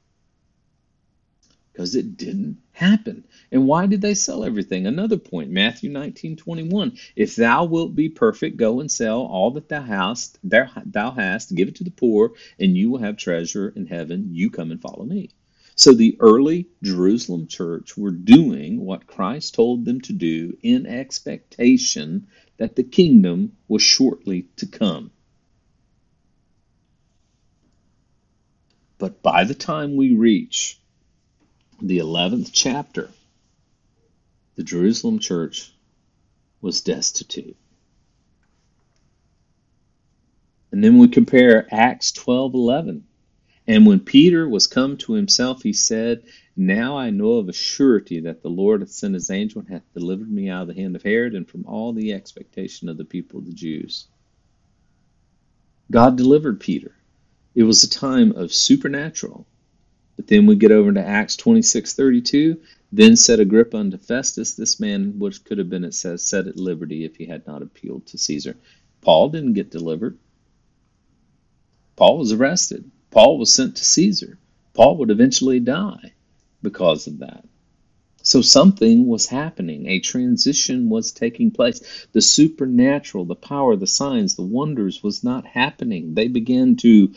because 1.71 1.93
it 1.93 2.17
didn't 2.17 2.57
happen. 2.71 3.25
And 3.51 3.67
why 3.67 3.85
did 3.85 4.01
they 4.01 4.13
sell 4.13 4.45
everything? 4.45 4.87
Another 4.87 5.17
point, 5.17 5.51
Matthew 5.51 5.91
19, 5.91 6.37
21. 6.37 6.97
If 7.17 7.35
thou 7.35 7.65
wilt 7.65 7.95
be 7.95 8.09
perfect, 8.09 8.57
go 8.57 8.79
and 8.79 8.89
sell 8.89 9.21
all 9.21 9.51
that 9.51 9.67
thou 9.67 9.81
hast, 9.81 10.39
there 10.41 10.71
thou 10.85 11.11
hast, 11.11 11.53
give 11.53 11.67
it 11.67 11.75
to 11.75 11.83
the 11.83 11.91
poor, 11.91 12.33
and 12.57 12.77
you 12.77 12.89
will 12.89 12.99
have 12.99 13.17
treasure 13.17 13.73
in 13.75 13.87
heaven. 13.87 14.29
You 14.31 14.49
come 14.49 14.71
and 14.71 14.81
follow 14.81 15.03
me. 15.03 15.31
So 15.75 15.91
the 15.91 16.15
early 16.21 16.69
Jerusalem 16.81 17.47
church 17.47 17.97
were 17.97 18.11
doing 18.11 18.79
what 18.79 19.05
Christ 19.05 19.55
told 19.55 19.83
them 19.83 19.99
to 20.01 20.13
do 20.13 20.57
in 20.63 20.85
expectation 20.85 22.27
that 22.57 22.77
the 22.77 22.83
kingdom 22.83 23.57
was 23.67 23.83
shortly 23.83 24.47
to 24.55 24.65
come. 24.65 25.11
But 28.97 29.21
by 29.21 29.43
the 29.43 29.53
time 29.55 29.95
we 29.95 30.13
reach 30.13 30.79
the 31.81 31.99
11th 31.99 32.51
chapter, 32.53 33.09
the 34.55 34.63
Jerusalem 34.63 35.19
church 35.19 35.73
was 36.61 36.81
destitute. 36.81 37.57
And 40.71 40.83
then 40.83 40.97
we 40.97 41.07
compare 41.07 41.67
Acts 41.73 42.11
12:11. 42.13 43.03
And 43.67 43.85
when 43.85 43.99
Peter 43.99 44.47
was 44.47 44.67
come 44.67 44.97
to 44.97 45.13
himself, 45.13 45.63
he 45.63 45.73
said, 45.73 46.23
Now 46.55 46.97
I 46.97 47.09
know 47.09 47.33
of 47.33 47.49
a 47.49 47.53
surety 47.53 48.21
that 48.21 48.43
the 48.43 48.49
Lord 48.49 48.81
hath 48.81 48.91
sent 48.91 49.15
his 49.15 49.31
angel 49.31 49.61
and 49.61 49.69
hath 49.69 49.93
delivered 49.93 50.31
me 50.31 50.49
out 50.49 50.63
of 50.63 50.67
the 50.67 50.81
hand 50.81 50.95
of 50.95 51.03
Herod 51.03 51.33
and 51.33 51.47
from 51.47 51.65
all 51.65 51.91
the 51.91 52.13
expectation 52.13 52.89
of 52.89 52.97
the 52.97 53.05
people 53.05 53.39
of 53.39 53.47
the 53.47 53.53
Jews. 53.53 54.07
God 55.89 56.15
delivered 56.17 56.59
Peter. 56.59 56.95
It 57.55 57.63
was 57.63 57.83
a 57.83 57.89
time 57.89 58.33
of 58.33 58.53
supernatural. 58.53 59.47
But 60.17 60.27
then 60.27 60.45
we 60.45 60.55
get 60.55 60.71
over 60.71 60.91
to 60.91 61.01
Acts 61.01 61.37
26:32. 61.37 62.59
Then 62.91 63.15
said 63.15 63.39
Agrippa 63.39 63.77
unto 63.77 63.97
Festus, 63.97 64.53
This 64.53 64.79
man 64.79 65.19
which 65.19 65.43
could 65.43 65.57
have 65.57 65.69
been, 65.69 65.85
it 65.85 65.93
says, 65.93 66.21
set 66.21 66.47
at 66.47 66.57
liberty 66.57 67.03
if 67.05 67.15
he 67.15 67.25
had 67.25 67.47
not 67.47 67.61
appealed 67.61 68.05
to 68.07 68.17
Caesar. 68.17 68.55
Paul 69.01 69.29
didn't 69.29 69.53
get 69.53 69.71
delivered. 69.71 70.17
Paul 71.95 72.17
was 72.17 72.31
arrested. 72.31 72.91
Paul 73.11 73.37
was 73.37 73.53
sent 73.53 73.77
to 73.77 73.85
Caesar. 73.85 74.37
Paul 74.73 74.97
would 74.97 75.09
eventually 75.11 75.59
die 75.61 76.13
because 76.61 77.07
of 77.07 77.19
that. 77.19 77.45
So 78.21 78.41
something 78.41 79.07
was 79.07 79.27
happening. 79.27 79.87
A 79.87 79.99
transition 79.99 80.89
was 80.89 81.11
taking 81.11 81.51
place. 81.51 82.07
The 82.11 82.21
supernatural, 82.21 83.25
the 83.25 83.35
power, 83.35 83.75
the 83.75 83.87
signs, 83.87 84.35
the 84.35 84.41
wonders 84.41 85.03
was 85.03 85.23
not 85.23 85.45
happening. 85.45 86.15
They 86.15 86.27
began 86.27 86.75
to 86.77 87.13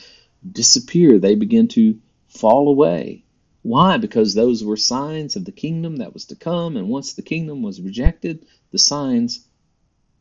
disappear. 0.50 1.18
They 1.18 1.34
begin 1.34 1.68
to 1.68 1.98
fall 2.28 2.68
away. 2.68 3.24
Why? 3.62 3.96
Because 3.96 4.34
those 4.34 4.64
were 4.64 4.76
signs 4.76 5.36
of 5.36 5.44
the 5.44 5.52
kingdom 5.52 5.96
that 5.96 6.14
was 6.14 6.26
to 6.26 6.36
come. 6.36 6.76
And 6.76 6.88
once 6.88 7.14
the 7.14 7.22
kingdom 7.22 7.62
was 7.62 7.80
rejected, 7.80 8.46
the 8.70 8.78
signs 8.78 9.44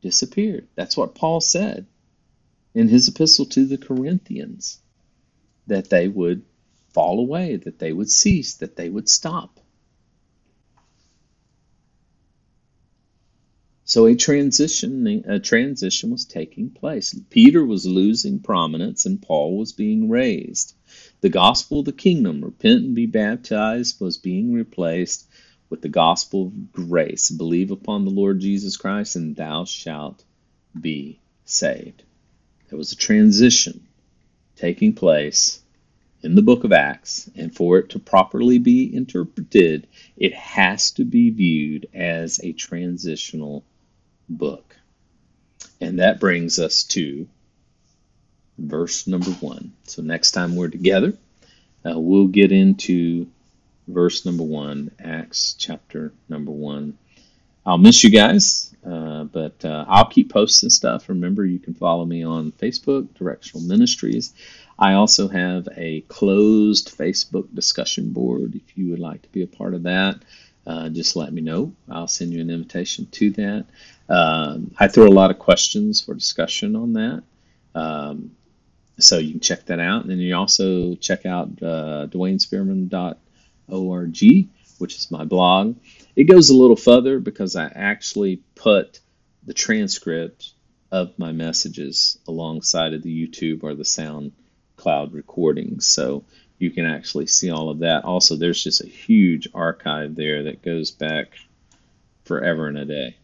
disappeared. 0.01 0.67
That's 0.75 0.97
what 0.97 1.15
Paul 1.15 1.41
said 1.41 1.85
in 2.73 2.87
his 2.87 3.07
epistle 3.07 3.45
to 3.45 3.65
the 3.65 3.77
Corinthians 3.77 4.79
that 5.67 5.89
they 5.89 6.07
would 6.07 6.43
fall 6.93 7.19
away, 7.19 7.57
that 7.57 7.79
they 7.79 7.93
would 7.93 8.09
cease, 8.09 8.55
that 8.55 8.75
they 8.75 8.89
would 8.89 9.09
stop. 9.09 9.59
So 13.89 14.05
a 14.05 14.15
transition, 14.15 15.23
a 15.25 15.39
transition 15.39 16.09
was 16.11 16.25
taking 16.25 16.71
place. 16.71 17.17
Peter 17.29 17.65
was 17.65 17.85
losing 17.85 18.39
prominence 18.39 19.05
and 19.05 19.21
Paul 19.21 19.57
was 19.57 19.71
being 19.71 20.09
raised. 20.09 20.73
The 21.21 21.29
gospel 21.29 21.79
of 21.79 21.85
the 21.85 21.93
kingdom, 21.93 22.43
repent 22.43 22.83
and 22.83 22.95
be 22.95 23.05
baptized, 23.05 24.01
was 24.01 24.17
being 24.17 24.51
replaced 24.51 25.25
with 25.69 25.81
the 25.81 25.87
gospel 25.87 26.47
of 26.47 26.73
grace. 26.73 27.29
Believe 27.29 27.71
upon 27.71 28.03
the 28.03 28.11
Lord 28.11 28.41
Jesus 28.41 28.75
Christ 28.75 29.15
and 29.15 29.37
thou 29.37 29.63
shalt 29.63 30.21
be 30.77 31.21
saved. 31.45 32.03
There 32.67 32.77
was 32.77 32.91
a 32.91 32.97
transition 32.97 33.87
taking 34.57 34.95
place 34.95 35.61
in 36.23 36.35
the 36.35 36.41
book 36.41 36.65
of 36.65 36.73
Acts, 36.73 37.29
and 37.37 37.55
for 37.55 37.77
it 37.77 37.89
to 37.91 37.99
properly 37.99 38.57
be 38.57 38.93
interpreted, 38.93 39.87
it 40.17 40.33
has 40.33 40.91
to 40.91 41.05
be 41.05 41.29
viewed 41.29 41.87
as 41.93 42.41
a 42.43 42.51
transitional 42.51 43.63
book. 44.29 44.75
And 45.79 45.99
that 45.99 46.19
brings 46.19 46.59
us 46.59 46.83
to 46.85 47.27
verse 48.57 49.07
number 49.07 49.31
one. 49.31 49.73
So 49.83 50.01
next 50.01 50.31
time 50.31 50.55
we're 50.55 50.69
together, 50.69 51.13
uh, 51.85 51.99
we'll 51.99 52.27
get 52.27 52.51
into 52.51 53.27
verse 53.87 54.25
number 54.25 54.43
one, 54.43 54.91
Acts 54.99 55.55
chapter 55.57 56.11
number 56.27 56.51
one. 56.51 56.97
I'll 57.65 57.77
miss 57.77 58.03
you 58.03 58.09
guys, 58.09 58.73
uh, 58.85 59.25
but 59.25 59.63
uh, 59.65 59.85
I'll 59.87 60.07
keep 60.09 60.31
posting 60.31 60.69
stuff. 60.69 61.09
Remember, 61.09 61.45
you 61.45 61.59
can 61.59 61.73
follow 61.73 62.05
me 62.05 62.23
on 62.23 62.53
Facebook, 62.53 63.13
Directional 63.13 63.67
Ministries. 63.67 64.33
I 64.79 64.93
also 64.93 65.27
have 65.27 65.67
a 65.75 66.01
closed 66.01 66.97
Facebook 66.97 67.53
discussion 67.53 68.13
board. 68.13 68.55
If 68.55 68.77
you 68.77 68.91
would 68.91 68.99
like 68.99 69.21
to 69.23 69.29
be 69.29 69.41
a 69.41 69.47
part 69.47 69.73
of 69.73 69.83
that, 69.83 70.19
uh, 70.65 70.89
just 70.89 71.15
let 71.15 71.33
me 71.33 71.41
know. 71.41 71.73
I'll 71.89 72.07
send 72.07 72.31
you 72.31 72.41
an 72.41 72.49
invitation 72.49 73.07
to 73.11 73.31
that. 73.31 73.65
Um, 74.09 74.71
I 74.77 74.87
throw 74.87 75.05
a 75.05 75.09
lot 75.09 75.31
of 75.31 75.39
questions 75.39 76.01
for 76.01 76.13
discussion 76.13 76.75
on 76.75 76.93
that. 76.93 77.23
Um, 77.75 78.31
so 78.99 79.17
you 79.17 79.31
can 79.31 79.39
check 79.39 79.65
that 79.65 79.79
out. 79.79 80.01
And 80.01 80.11
then 80.11 80.19
you 80.19 80.35
also 80.35 80.95
check 80.95 81.25
out 81.25 81.47
uh, 81.61 82.07
DwayneSpearman.org, 82.09 84.49
which 84.79 84.95
is 84.95 85.11
my 85.11 85.25
blog. 85.25 85.75
It 86.15 86.23
goes 86.23 86.49
a 86.49 86.55
little 86.55 86.75
further 86.75 87.19
because 87.19 87.55
I 87.55 87.65
actually 87.65 88.41
put 88.55 88.99
the 89.45 89.53
transcript 89.53 90.53
of 90.91 91.17
my 91.19 91.31
messages 91.31 92.17
alongside 92.27 92.93
of 92.93 93.03
the 93.03 93.27
YouTube 93.27 93.63
or 93.63 93.75
the 93.75 93.85
sound 93.85 94.31
cloud 94.77 95.13
recordings. 95.13 95.85
So 95.85 96.23
you 96.59 96.71
can 96.71 96.85
actually 96.85 97.27
see 97.27 97.51
all 97.51 97.69
of 97.69 97.79
that. 97.79 98.03
Also, 98.03 98.35
there's 98.35 98.63
just 98.63 98.83
a 98.83 98.87
huge 98.87 99.47
archive 99.53 100.15
there 100.15 100.43
that 100.43 100.63
goes 100.63 100.91
back 100.91 101.33
forever 102.23 102.67
and 102.67 102.77
a 102.77 102.85
day. 102.85 103.17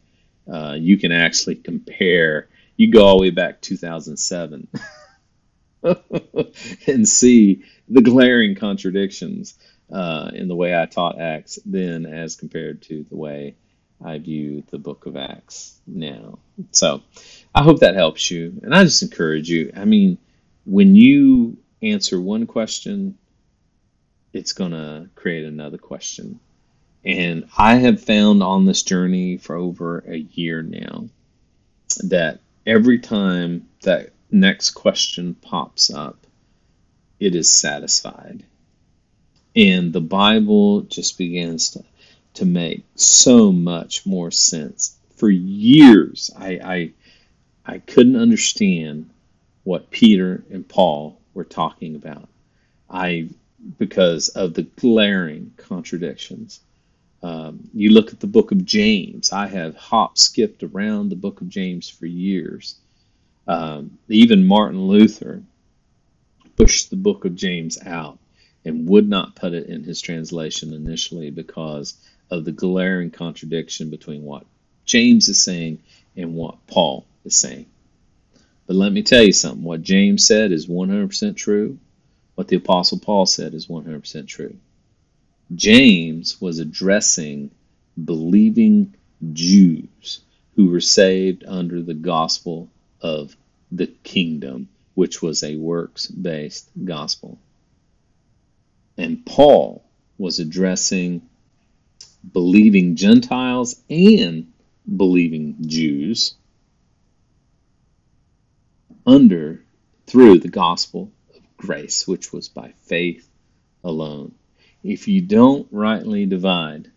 Uh, 0.51 0.75
you 0.77 0.97
can 0.97 1.12
actually 1.12 1.56
compare, 1.56 2.49
you 2.75 2.91
go 2.91 3.06
all 3.06 3.17
the 3.17 3.23
way 3.23 3.29
back 3.29 3.62
2007 3.62 4.67
and 6.88 7.08
see 7.08 7.63
the 7.88 8.01
glaring 8.01 8.56
contradictions 8.56 9.58
uh, 9.91 10.32
in 10.34 10.47
the 10.47 10.56
way 10.56 10.79
I 10.79 10.86
taught 10.86 11.19
Acts 11.19 11.60
then 11.65 12.06
as 12.06 12.36
compared 12.36 12.82
to 12.84 13.06
the 13.10 13.15
way 13.15 13.56
I 14.03 14.17
view 14.17 14.63
the 14.69 14.79
book 14.79 15.06
of 15.06 15.15
Acts 15.15 15.79
now. 15.88 16.39
So 16.71 17.01
I 17.56 17.63
hope 17.63 17.79
that 17.79 17.95
helps 17.95 18.29
you. 18.29 18.60
And 18.63 18.73
I 18.73 18.84
just 18.84 19.01
encourage 19.01 19.49
you. 19.49 19.71
I 19.75 19.86
mean, 19.86 20.17
when 20.65 20.95
you 20.95 21.58
answer 21.82 22.19
one 22.19 22.47
question, 22.47 23.17
it's 24.34 24.53
going 24.53 24.71
to 24.71 25.10
create 25.15 25.45
another 25.45 25.77
question. 25.77 26.39
And 27.05 27.49
I 27.57 27.75
have 27.75 28.01
found 28.01 28.41
on 28.41 28.65
this 28.65 28.83
journey 28.83 29.37
for 29.37 29.55
over 29.55 29.99
a 30.07 30.17
year 30.17 30.61
now 30.61 31.09
that 32.03 32.39
every 32.65 32.99
time 32.99 33.67
that 33.81 34.11
next 34.31 34.71
question 34.71 35.35
pops 35.35 35.91
up, 35.93 36.25
it 37.19 37.35
is 37.35 37.49
satisfied. 37.49 38.43
And 39.55 39.93
the 39.93 40.01
Bible 40.01 40.81
just 40.81 41.17
begins 41.17 41.71
to, 41.71 41.83
to 42.35 42.45
make 42.45 42.83
so 42.95 43.51
much 43.51 44.05
more 44.05 44.31
sense. 44.31 44.97
For 45.17 45.29
years, 45.29 46.31
I, 46.37 46.49
I, 46.63 46.91
I 47.65 47.77
couldn't 47.79 48.15
understand 48.15 49.09
what 49.63 49.91
Peter 49.91 50.43
and 50.49 50.67
Paul 50.67 51.19
were 51.33 51.43
talking 51.43 51.95
about. 51.95 52.27
I 52.89 53.29
because 53.77 54.29
of 54.29 54.53
the 54.53 54.63
glaring 54.63 55.53
contradictions. 55.55 56.59
Um, 57.23 57.69
you 57.73 57.91
look 57.91 58.12
at 58.12 58.19
the 58.19 58.27
book 58.27 58.51
of 58.51 58.65
James. 58.65 59.31
I 59.31 59.47
have 59.47 59.75
hop 59.75 60.17
skipped 60.17 60.62
around 60.62 61.09
the 61.09 61.15
book 61.15 61.41
of 61.41 61.49
James 61.49 61.89
for 61.89 62.05
years. 62.05 62.75
Um, 63.47 63.97
even 64.09 64.45
Martin 64.45 64.88
Luther 64.88 65.41
pushed 66.57 66.89
the 66.89 66.97
book 66.97 67.25
of 67.25 67.36
James 67.36 67.79
out 67.86 68.19
and 68.65 68.88
would 68.89 69.09
not 69.09 69.36
put 69.36 69.53
it 69.53 69.67
in 69.67 69.83
his 69.83 70.01
translation 70.01 70.73
initially 70.73 71.31
because 71.31 71.95
of 72.29 72.45
the 72.45 72.51
glaring 72.51 73.12
contradiction 73.12 73.89
between 73.89 74.23
what 74.23 74.45
James 74.86 75.29
is 75.29 75.41
saying 75.41 75.79
and 76.15 76.36
what 76.36 76.67
Paul 76.67 77.05
is 77.25 77.36
saying. 77.36 77.67
But 78.67 78.75
let 78.75 78.93
me 78.93 79.03
tell 79.03 79.23
you 79.23 79.33
something 79.33 79.63
what 79.63 79.81
James 79.81 80.25
said 80.25 80.51
is 80.51 80.67
100% 80.67 81.36
true. 81.36 81.79
what 82.36 82.47
the 82.47 82.55
Apostle 82.57 82.99
Paul 82.99 83.25
said 83.25 83.53
is 83.53 83.67
100% 83.67 84.27
true. 84.27 84.57
James 85.55 86.39
was 86.41 86.59
addressing 86.59 87.51
believing 88.03 88.93
Jews 89.33 90.21
who 90.55 90.69
were 90.69 90.81
saved 90.81 91.43
under 91.47 91.81
the 91.81 91.93
gospel 91.93 92.69
of 93.01 93.35
the 93.71 93.87
kingdom, 93.87 94.69
which 94.93 95.21
was 95.21 95.43
a 95.43 95.55
works 95.55 96.07
based 96.07 96.69
gospel. 96.83 97.37
And 98.97 99.25
Paul 99.25 99.83
was 100.17 100.39
addressing 100.39 101.21
believing 102.31 102.95
Gentiles 102.95 103.81
and 103.89 104.51
believing 104.95 105.55
Jews 105.67 106.35
under 109.05 109.63
through 110.07 110.39
the 110.39 110.49
gospel 110.49 111.11
of 111.35 111.41
grace, 111.57 112.07
which 112.07 112.31
was 112.31 112.47
by 112.47 112.73
faith 112.83 113.27
alone. 113.83 114.33
If 114.84 115.08
you 115.08 115.22
don't 115.22 115.67
rightly 115.72 116.26
divide 116.26 116.91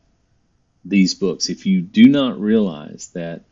these 0.85 1.15
books, 1.15 1.49
if 1.49 1.67
you 1.67 1.81
do 1.83 2.05
not 2.05 2.41
realize 2.41 3.11
that 3.15 3.45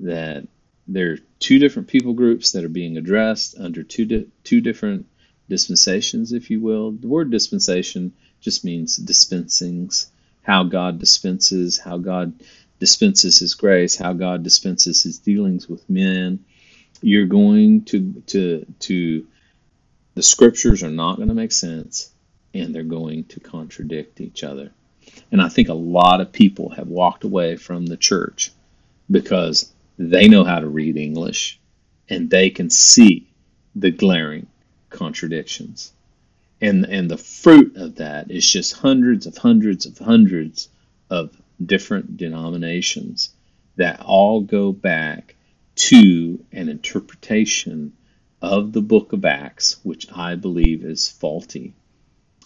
that 0.00 0.46
there 0.86 1.12
are 1.12 1.18
two 1.38 1.58
different 1.58 1.88
people 1.88 2.12
groups 2.14 2.52
that 2.52 2.64
are 2.64 2.68
being 2.68 2.96
addressed 2.96 3.56
under 3.58 3.82
two 3.82 4.04
di- 4.06 4.26
two 4.44 4.60
different 4.60 5.06
dispensations, 5.48 6.32
if 6.32 6.50
you 6.50 6.60
will. 6.60 6.92
The 6.92 7.08
word 7.08 7.30
dispensation 7.30 8.12
just 8.40 8.64
means 8.64 8.96
dispensings, 8.96 10.10
how 10.42 10.64
God 10.64 10.98
dispenses, 10.98 11.78
how 11.78 11.98
God 11.98 12.32
dispenses 12.78 13.38
His 13.40 13.54
grace, 13.54 13.96
how 13.96 14.12
God 14.12 14.42
dispenses 14.42 15.02
His 15.02 15.18
dealings 15.18 15.68
with 15.68 15.88
men. 15.90 16.44
You're 17.02 17.26
going 17.26 17.84
to 17.86 18.22
to 18.28 18.66
to 18.80 19.26
the 20.14 20.22
scriptures 20.22 20.82
are 20.82 20.90
not 20.90 21.16
going 21.16 21.28
to 21.28 21.34
make 21.34 21.52
sense, 21.52 22.10
and 22.54 22.74
they're 22.74 22.82
going 22.82 23.24
to 23.24 23.40
contradict 23.40 24.20
each 24.20 24.42
other. 24.42 24.70
And 25.30 25.40
I 25.40 25.48
think 25.48 25.68
a 25.68 25.74
lot 25.74 26.20
of 26.20 26.32
people 26.32 26.70
have 26.70 26.88
walked 26.88 27.24
away 27.24 27.56
from 27.56 27.86
the 27.86 27.96
church 27.96 28.52
because 29.10 29.72
they 29.98 30.28
know 30.28 30.44
how 30.44 30.60
to 30.60 30.68
read 30.68 30.96
English 30.96 31.58
and 32.08 32.30
they 32.30 32.50
can 32.50 32.70
see 32.70 33.26
the 33.74 33.90
glaring 33.90 34.46
contradictions. 34.90 35.92
And, 36.60 36.84
and 36.86 37.10
the 37.10 37.18
fruit 37.18 37.76
of 37.76 37.96
that 37.96 38.30
is 38.30 38.50
just 38.50 38.74
hundreds 38.74 39.26
of 39.26 39.36
hundreds 39.36 39.86
of 39.86 39.98
hundreds 39.98 40.68
of 41.10 41.36
different 41.64 42.16
denominations 42.16 43.30
that 43.76 44.00
all 44.00 44.40
go 44.40 44.72
back 44.72 45.36
to 45.76 46.44
an 46.52 46.68
interpretation 46.68 47.92
of 48.42 48.72
the 48.72 48.82
book 48.82 49.12
of 49.12 49.24
Acts, 49.24 49.76
which 49.84 50.06
I 50.12 50.34
believe 50.34 50.84
is 50.84 51.08
faulty. 51.08 51.74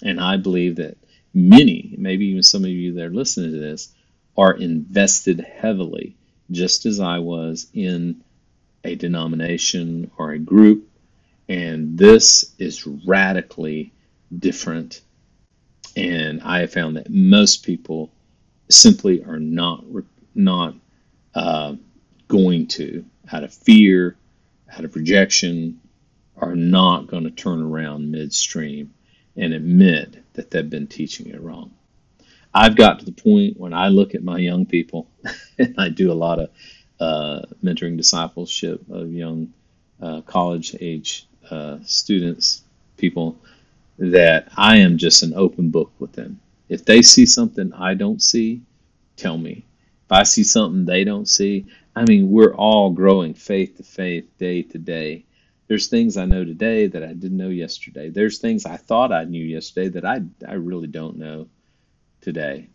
And 0.03 0.21
I 0.21 0.37
believe 0.37 0.77
that 0.77 0.97
many, 1.33 1.95
maybe 1.97 2.27
even 2.27 2.43
some 2.43 2.65
of 2.65 2.71
you 2.71 2.95
that 2.95 3.05
are 3.07 3.11
listening 3.11 3.53
to 3.53 3.59
this, 3.59 3.93
are 4.37 4.55
invested 4.55 5.41
heavily, 5.41 6.17
just 6.51 6.87
as 6.87 7.01
I 7.01 7.19
was 7.19 7.67
in 7.75 8.23
a 8.85 8.95
denomination 8.95 10.11
or 10.19 10.33
a 10.33 10.39
group. 10.39 10.89
And 11.49 11.99
this 11.99 12.53
is 12.59 12.87
radically 12.87 13.93
different. 14.37 15.03
And 15.97 16.41
I 16.43 16.61
have 16.61 16.73
found 16.73 16.97
that 16.97 17.11
most 17.11 17.65
people 17.65 18.11
simply 18.69 19.23
are 19.25 19.39
not 19.39 19.85
not 20.35 20.75
uh, 21.35 21.75
going 22.29 22.67
to, 22.67 23.05
out 23.31 23.45
of 23.45 23.53
fear, 23.53 24.17
out 24.73 24.85
of 24.85 24.97
rejection, 24.97 25.81
are 26.39 26.57
not 26.57 27.07
going 27.07 27.25
to 27.25 27.31
turn 27.31 27.63
around 27.63 28.11
midstream 28.11 28.93
and 29.37 29.53
admit 29.53 30.23
that 30.35 30.51
they've 30.51 30.69
been 30.69 30.87
teaching 30.87 31.29
it 31.29 31.41
wrong. 31.41 31.73
I've 32.55 32.77
got 32.77 32.99
to 32.99 33.05
the 33.05 33.13
point 33.13 33.59
when 33.59 33.73
I 33.73 33.89
look 33.89 34.15
at 34.15 34.23
my 34.23 34.39
young 34.39 34.67
people, 34.67 35.09
and 35.59 35.75
I 35.79 35.89
do 35.89 36.13
a 36.13 36.15
lot 36.15 36.39
of 36.39 36.51
uh, 37.01 37.43
mentoring 37.65 37.97
discipleship 37.97 38.83
of 38.91 39.11
young 39.11 39.53
uh, 40.01 40.21
college 40.23 40.77
age 40.81 41.27
uh, 41.51 41.79
students, 41.85 42.63
people, 42.97 43.39
that 43.99 44.49
I 44.57 44.79
am 44.79 44.99
just 44.99 45.23
an 45.23 45.33
open 45.35 45.71
book 45.71 45.93
with 45.99 46.13
them. 46.13 46.41
If 46.69 46.85
they 46.85 47.03
see 47.03 47.27
something 47.27 47.73
I 47.73 47.95
don't 47.95 48.23
see, 48.23 48.63
tell 49.17 49.39
me. 49.39 49.65
If 50.07 50.13
I 50.13 50.23
see 50.25 50.45
something 50.45 50.85
they 50.85 51.05
don't 51.05 51.29
see, 51.29 51.67
I 51.95 52.05
mean, 52.05 52.31
we're 52.31 52.55
all 52.55 52.91
growing 52.91 53.35
faith 53.35 53.77
to 53.77 53.83
faith, 53.83 54.27
day 54.39 54.63
to 54.63 54.79
day. 54.79 55.25
There's 55.73 55.87
things 55.87 56.19
I 56.19 56.27
know 56.27 56.45
today 56.45 56.87
that 56.89 57.03
I 57.03 57.15
didn't 57.15 57.39
know 57.39 57.49
yesterday. 57.49 58.11
There's 58.11 58.37
things 58.37 58.67
I 58.67 58.77
thought 58.77 59.11
I 59.11 59.25
knew 59.25 59.43
yesterday 59.43 59.89
that 59.89 60.05
I, 60.05 60.21
I 60.47 60.53
really 60.57 60.87
don't 60.87 61.17
know 61.17 61.49
today. 62.21 62.69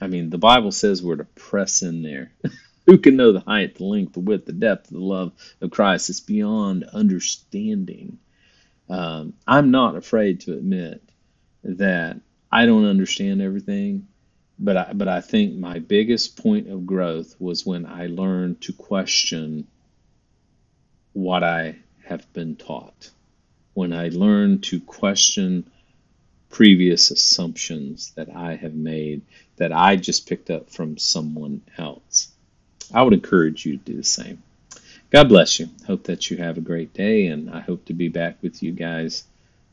I 0.00 0.06
mean, 0.06 0.30
the 0.30 0.38
Bible 0.38 0.70
says 0.70 1.02
we're 1.02 1.16
to 1.16 1.24
press 1.24 1.82
in 1.82 2.04
there. 2.04 2.30
Who 2.86 2.98
can 2.98 3.16
know 3.16 3.32
the 3.32 3.40
height, 3.40 3.74
the 3.74 3.86
length, 3.86 4.12
the 4.12 4.20
width, 4.20 4.46
the 4.46 4.52
depth, 4.52 4.90
the 4.90 5.00
love 5.00 5.32
of 5.60 5.72
Christ? 5.72 6.10
It's 6.10 6.20
beyond 6.20 6.84
understanding. 6.84 8.18
Um, 8.88 9.32
I'm 9.44 9.72
not 9.72 9.96
afraid 9.96 10.42
to 10.42 10.52
admit 10.52 11.02
that 11.64 12.20
I 12.52 12.66
don't 12.66 12.84
understand 12.86 13.42
everything, 13.42 14.06
but 14.60 14.76
I, 14.76 14.92
but 14.92 15.08
I 15.08 15.22
think 15.22 15.56
my 15.56 15.80
biggest 15.80 16.40
point 16.40 16.68
of 16.68 16.86
growth 16.86 17.34
was 17.40 17.66
when 17.66 17.84
I 17.84 18.06
learned 18.06 18.60
to 18.60 18.72
question 18.74 19.66
what 21.14 21.42
I 21.42 21.78
have 22.08 22.32
been 22.32 22.56
taught. 22.56 23.10
When 23.74 23.92
I 23.92 24.08
learn 24.08 24.60
to 24.62 24.80
question 24.80 25.70
previous 26.50 27.10
assumptions 27.10 28.12
that 28.16 28.34
I 28.34 28.56
have 28.56 28.74
made 28.74 29.22
that 29.56 29.72
I 29.72 29.96
just 29.96 30.28
picked 30.28 30.50
up 30.50 30.70
from 30.70 30.98
someone 30.98 31.62
else. 31.76 32.28
I 32.92 33.02
would 33.02 33.12
encourage 33.12 33.66
you 33.66 33.76
to 33.76 33.84
do 33.84 33.96
the 33.96 34.04
same. 34.04 34.42
God 35.10 35.28
bless 35.28 35.58
you. 35.58 35.68
Hope 35.86 36.04
that 36.04 36.30
you 36.30 36.36
have 36.38 36.58
a 36.58 36.62
great 36.62 36.92
day, 36.92 37.26
and 37.26 37.50
I 37.50 37.60
hope 37.60 37.84
to 37.86 37.94
be 37.94 38.08
back 38.08 38.38
with 38.42 38.62
you 38.62 38.72
guys 38.72 39.24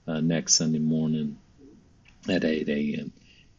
uh, 0.08 0.20
next 0.20 0.56
Sunday 0.56 0.80
morning 0.80 1.38
at 2.30 2.44
8 2.44 2.68
a.m. 2.70 3.12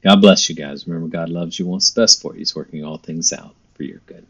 God 0.03 0.21
bless 0.21 0.49
you 0.49 0.55
guys. 0.55 0.87
Remember, 0.87 1.09
God 1.09 1.29
loves 1.29 1.59
you, 1.59 1.67
wants 1.67 1.91
the 1.91 2.03
best 2.03 2.23
for 2.23 2.33
you. 2.33 2.39
He's 2.39 2.55
working 2.55 2.85
all 2.85 2.99
things 2.99 3.33
out 3.33 3.55
for 3.75 3.83
your 3.83 4.01
good. 4.07 4.27